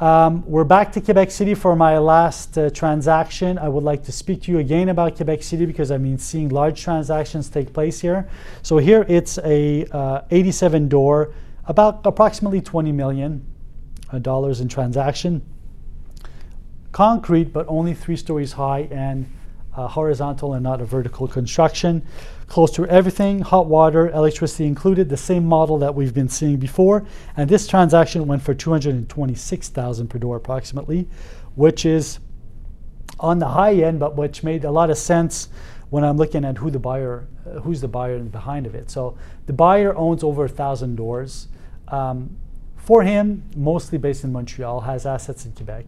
Um, 0.00 0.44
we're 0.44 0.64
back 0.64 0.90
to 0.92 1.00
Quebec 1.00 1.30
City 1.30 1.54
for 1.54 1.76
my 1.76 1.98
last 1.98 2.58
uh, 2.58 2.68
transaction. 2.70 3.58
I 3.58 3.68
would 3.68 3.84
like 3.84 4.02
to 4.04 4.12
speak 4.12 4.42
to 4.42 4.52
you 4.52 4.58
again 4.58 4.88
about 4.88 5.14
Quebec 5.14 5.42
City 5.42 5.66
because 5.66 5.92
I've 5.92 6.02
been 6.02 6.18
seeing 6.18 6.48
large 6.48 6.82
transactions 6.82 7.48
take 7.48 7.72
place 7.72 8.00
here. 8.00 8.28
So 8.62 8.78
here 8.78 9.06
it's 9.08 9.38
a 9.38 9.86
uh, 9.92 10.22
87 10.32 10.88
door, 10.88 11.32
about 11.66 12.04
approximately 12.04 12.60
20 12.60 12.90
million 12.90 13.46
uh, 14.10 14.18
dollars 14.18 14.60
in 14.60 14.68
transaction. 14.68 15.42
Concrete, 16.90 17.52
but 17.52 17.64
only 17.68 17.94
three 17.94 18.16
stories 18.16 18.52
high 18.52 18.88
and 18.90 19.26
uh, 19.76 19.88
horizontal 19.88 20.54
and 20.54 20.62
not 20.62 20.80
a 20.80 20.84
vertical 20.84 21.26
construction. 21.26 22.02
Close 22.46 22.70
to 22.72 22.86
everything, 22.86 23.40
hot 23.40 23.66
water, 23.66 24.10
electricity 24.10 24.66
included, 24.66 25.08
the 25.08 25.16
same 25.16 25.44
model 25.44 25.78
that 25.78 25.94
we've 25.94 26.14
been 26.14 26.28
seeing 26.28 26.56
before. 26.56 27.04
And 27.36 27.48
this 27.48 27.66
transaction 27.66 28.26
went 28.26 28.42
for 28.42 28.54
226,000 28.54 30.08
per 30.08 30.18
door 30.18 30.36
approximately, 30.36 31.08
which 31.54 31.84
is 31.84 32.18
on 33.18 33.38
the 33.38 33.48
high 33.48 33.74
end, 33.74 34.00
but 34.00 34.16
which 34.16 34.42
made 34.42 34.64
a 34.64 34.70
lot 34.70 34.90
of 34.90 34.98
sense 34.98 35.48
when 35.90 36.04
I'm 36.04 36.16
looking 36.16 36.44
at 36.44 36.58
who 36.58 36.70
the 36.70 36.78
buyer, 36.78 37.26
uh, 37.46 37.60
who's 37.60 37.80
the 37.80 37.88
buyer 37.88 38.18
behind 38.18 38.66
of 38.66 38.74
it. 38.74 38.90
So 38.90 39.16
the 39.46 39.52
buyer 39.52 39.96
owns 39.96 40.22
over 40.22 40.44
a 40.44 40.48
thousand 40.48 40.96
doors. 40.96 41.48
Um, 41.88 42.36
for 42.76 43.02
him, 43.02 43.44
mostly 43.56 43.96
based 43.96 44.24
in 44.24 44.32
Montreal, 44.32 44.82
has 44.82 45.06
assets 45.06 45.46
in 45.46 45.52
Quebec. 45.52 45.86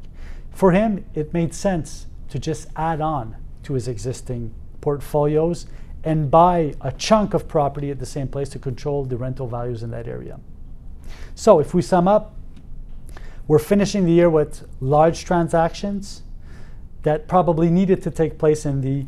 For 0.51 0.73
him, 0.73 1.05
it 1.15 1.35
made 1.35 1.55
sense 1.55 2.07
to 2.31 2.39
just 2.39 2.69
add 2.77 3.01
on 3.01 3.37
to 3.67 3.75
his 3.75 3.89
existing 3.89 4.55
portfolios 4.81 5.67
and 6.05 6.31
buy 6.31 6.73
a 6.81 6.93
chunk 6.93 7.35
of 7.35 7.49
property 7.49 7.91
at 7.91 7.99
the 7.99 8.07
same 8.07 8.29
place 8.29 8.49
to 8.49 8.59
control 8.59 9.05
the 9.05 9.17
rental 9.17 9.49
values 9.49 9.83
in 9.83 9.91
that 9.91 10.07
area. 10.07 10.39
So 11.35 11.59
if 11.59 11.75
we 11.75 11.83
sum 11.83 12.07
up, 12.07 12.35
we're 13.49 13.59
finishing 13.59 14.05
the 14.05 14.13
year 14.13 14.31
with 14.31 14.67
large 14.81 15.25
transactions 15.25 16.23
that 17.03 17.27
probably 17.27 17.71
needed 17.71 18.03
to 18.03 18.11
take 18.11 18.39
place 18.39 18.65
in 18.67 18.81
the 18.81 19.07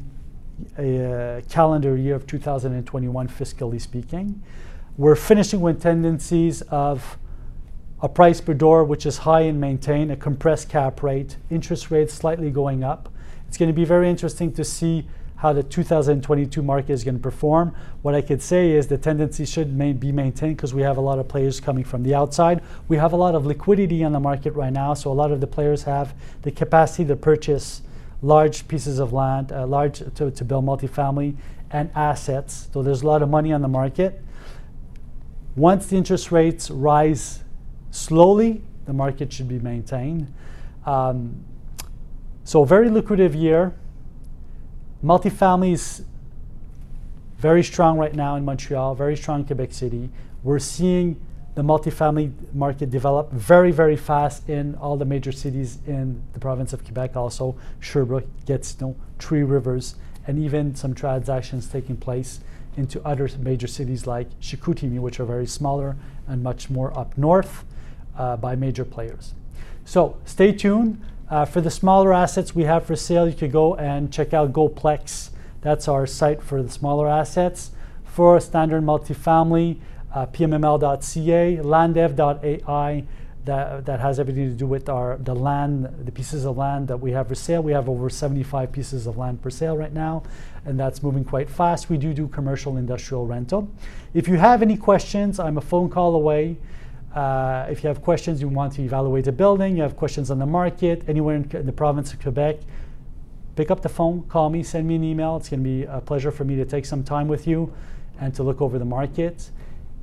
uh, 0.77 1.41
calendar 1.49 1.97
year 1.97 2.17
of 2.17 2.27
2021, 2.27 3.29
fiscally 3.29 3.81
speaking. 3.81 4.43
We're 4.97 5.17
finishing 5.17 5.61
with 5.61 5.81
tendencies 5.81 6.63
of 6.63 7.17
a 8.01 8.09
price 8.09 8.41
per 8.41 8.55
door 8.55 8.83
which 8.85 9.07
is 9.07 9.19
high 9.19 9.43
and 9.43 9.61
maintained, 9.61 10.11
a 10.11 10.17
compressed 10.17 10.69
cap 10.69 11.03
rate, 11.03 11.37
interest 11.49 11.93
rates 11.93 12.13
slightly 12.13 12.51
going 12.51 12.83
up, 12.83 13.09
it's 13.49 13.57
going 13.57 13.69
to 13.69 13.75
be 13.75 13.85
very 13.85 14.09
interesting 14.09 14.53
to 14.53 14.65
see 14.65 15.09
how 15.37 15.53
the 15.53 15.63
2022 15.63 16.63
market 16.63 16.93
is 16.93 17.05
going 17.05 17.15
to 17.15 17.21
perform. 17.21 17.75
What 18.03 18.15
I 18.15 18.21
could 18.21 18.43
say 18.43 18.73
is 18.73 18.89
the 18.89 18.99
tendency 18.99 19.45
should 19.45 19.79
be 19.79 20.13
maintained 20.13 20.57
because 20.57 20.75
we 20.75 20.83
have 20.83 20.97
a 20.97 21.01
lot 21.01 21.19
of 21.19 21.29
players 21.29 21.61
coming 21.61 21.85
from 21.85 22.03
the 22.03 22.15
outside. 22.15 22.61
We 22.89 22.97
have 22.97 23.13
a 23.13 23.17
lot 23.17 23.35
of 23.35 23.47
liquidity 23.47 24.03
on 24.03 24.13
the 24.13 24.21
market 24.21 24.53
right 24.53 24.73
now, 24.73 24.95
so 24.95 25.13
a 25.13 25.15
lot 25.15 25.31
of 25.31 25.41
the 25.41 25.47
players 25.47 25.85
have 25.85 26.15
the 26.43 26.51
capacity 26.51 27.05
to 27.07 27.17
purchase 27.17 27.83
large 28.21 28.67
pieces 28.67 28.99
of 28.99 29.13
land, 29.13 29.53
uh, 29.53 29.65
large 29.65 30.01
to, 30.17 30.31
to 30.31 30.45
build 30.45 30.65
multifamily 30.65 31.37
and 31.71 31.91
assets. 31.95 32.69
So 32.73 32.83
there's 32.83 33.03
a 33.03 33.07
lot 33.07 33.23
of 33.23 33.29
money 33.29 33.53
on 33.53 33.63
the 33.63 33.69
market. 33.69 34.21
Once 35.55 35.87
the 35.87 35.97
interest 35.97 36.33
rates 36.33 36.69
rise 36.69 37.45
slowly, 37.93 38.63
the 38.87 38.93
market 38.93 39.33
should 39.33 39.49
be 39.49 39.61
maintained. 39.61 40.33
Um, 40.85 41.45
so 42.49 42.65
very 42.65 42.89
lucrative 42.89 43.35
year. 43.35 43.75
Multifamily 45.05 45.75
is 45.75 46.03
very 47.37 47.63
strong 47.63 47.99
right 47.99 48.15
now 48.15 48.37
in 48.37 48.45
Montreal, 48.47 48.95
very 48.95 49.19
strong 49.19 49.41
in 49.41 49.47
Quebec 49.47 49.71
City. 49.71 50.09
We're 50.43 50.59
seeing 50.59 51.21
the 51.57 51.61
multifamily 51.61 52.33
market 52.55 52.89
develop 52.89 53.31
very, 53.33 53.71
very 53.71 53.97
fast 53.97 54.49
in 54.49 54.77
all 54.77 54.97
the 54.97 55.05
major 55.05 55.31
cities 55.31 55.81
in 55.87 56.23
the 56.33 56.41
province 56.41 56.73
of 56.73 56.83
Quebec, 56.85 57.17
also 57.17 57.55
Sherbrooke, 57.81 58.27
Gatineau, 58.47 58.97
Three 59.19 59.43
Rivers, 59.43 59.97
and 60.27 60.39
even 60.39 60.75
some 60.75 60.95
transactions 60.95 61.69
taking 61.69 61.99
place 61.99 62.41
into 62.79 63.07
other 63.07 63.29
major 63.41 63.67
cities 63.67 64.07
like 64.07 64.27
Chicoutimi, 64.41 64.99
which 65.01 65.21
are 65.21 65.27
very 65.27 65.47
smaller 65.47 65.97
and 66.27 66.43
much 66.43 66.71
more 66.71 66.99
up 66.99 67.19
north 67.19 67.67
uh, 68.17 68.39
by 68.39 68.57
major 68.57 68.87
players. 68.87 69.35
So 69.85 70.17
stay 70.25 70.53
tuned. 70.53 71.03
Uh, 71.31 71.45
for 71.45 71.61
the 71.61 71.71
smaller 71.71 72.13
assets 72.13 72.55
we 72.55 72.65
have 72.65 72.87
for 72.87 72.97
sale, 72.97 73.29
you 73.29 73.35
could 73.35 73.53
go 73.53 73.75
and 73.75 74.13
check 74.13 74.33
out 74.33 74.53
GoPlex. 74.53 75.31
That's 75.61 75.87
our 75.87 76.07
site 76.07 76.43
for 76.43 76.63
the 76.63 76.71
smaller 76.71 77.07
assets. 77.09 77.71
For 78.05 78.41
standard 78.41 78.83
multifamily, 78.83 79.79
uh, 80.15 80.27
pmml.ca, 80.27 81.57
landev.ai, 81.57 83.05
that, 83.45 83.87
that 83.87 84.01
has 84.01 84.19
everything 84.21 84.51
to 84.51 84.55
do 84.55 84.67
with 84.67 84.89
our 84.89 85.17
the 85.19 85.35
land, 85.35 85.89
the 86.05 86.13
pieces 86.13 86.45
of 86.45 86.57
land 86.57 86.89
that 86.89 86.99
we 86.99 87.13
have 87.13 87.29
for 87.29 87.35
sale. 87.35 87.63
We 87.63 87.73
have 87.73 87.89
over 87.89 88.11
75 88.11 88.73
pieces 88.73 89.07
of 89.07 89.17
land 89.17 89.43
for 89.43 89.51
sale 89.51 89.77
right 89.77 89.93
now, 89.93 90.23
and 90.65 90.79
that's 90.79 91.03
moving 91.03 91.25
quite 91.25 91.49
fast. 91.49 91.89
We 91.89 91.97
do 91.97 92.13
do 92.13 92.29
commercial 92.29 92.77
industrial 92.77 93.27
rental. 93.27 93.71
If 94.13 94.29
you 94.29 94.37
have 94.37 94.61
any 94.61 94.77
questions, 94.77 95.39
I'm 95.39 95.57
a 95.57 95.63
phone 95.63 95.89
call 95.89 96.15
away. 96.15 96.57
Uh, 97.19 97.67
if 97.69 97.83
you 97.83 97.89
have 97.89 98.01
questions, 98.01 98.41
you 98.41 98.47
want 98.47 98.73
to 98.73 98.81
evaluate 98.81 99.27
a 99.27 99.33
building, 99.33 99.77
you 99.77 99.83
have 99.83 99.97
questions 99.97 100.31
on 100.31 100.39
the 100.39 100.47
market, 100.47 101.03
anywhere 101.09 101.35
in, 101.35 101.51
in 101.51 101.67
the 101.67 101.73
province 101.73 102.13
of 102.13 102.21
Quebec, 102.21 102.61
pick 103.57 103.73
up 103.73 103.81
the 103.83 103.89
phone, 103.89 104.23
call 104.29 104.49
me, 104.51 104.63
send 104.63 104.87
me 104.87 104.95
an 104.95 105.03
email. 105.03 105.37
It's 105.37 105.49
going 105.49 105.65
to 105.65 105.69
be 105.69 105.83
a 105.83 106.01
pleasure 106.01 106.31
for 106.31 106.45
me 106.45 106.55
to 106.55 106.65
take 106.65 106.87
some 106.87 107.03
time 107.03 107.27
with 107.27 107.49
you 107.49 107.75
and 108.21 108.33
to 108.37 108.45
look 108.45 108.63
over 108.63 108.79
the 108.79 108.85
market. 108.85 109.51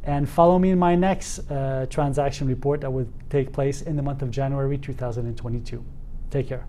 And 0.04 0.28
follow 0.28 0.60
me 0.60 0.72
in 0.72 0.78
my 0.78 0.96
next 0.96 1.50
uh, 1.50 1.86
transaction 1.90 2.50
report 2.50 2.82
that 2.82 2.92
will 2.92 3.08
take 3.30 3.54
place 3.54 3.82
in 3.82 3.96
the 3.96 4.04
month 4.04 4.22
of 4.22 4.30
January 4.30 4.78
2022. 4.78 5.86
Take 6.32 6.50
care. 6.50 6.66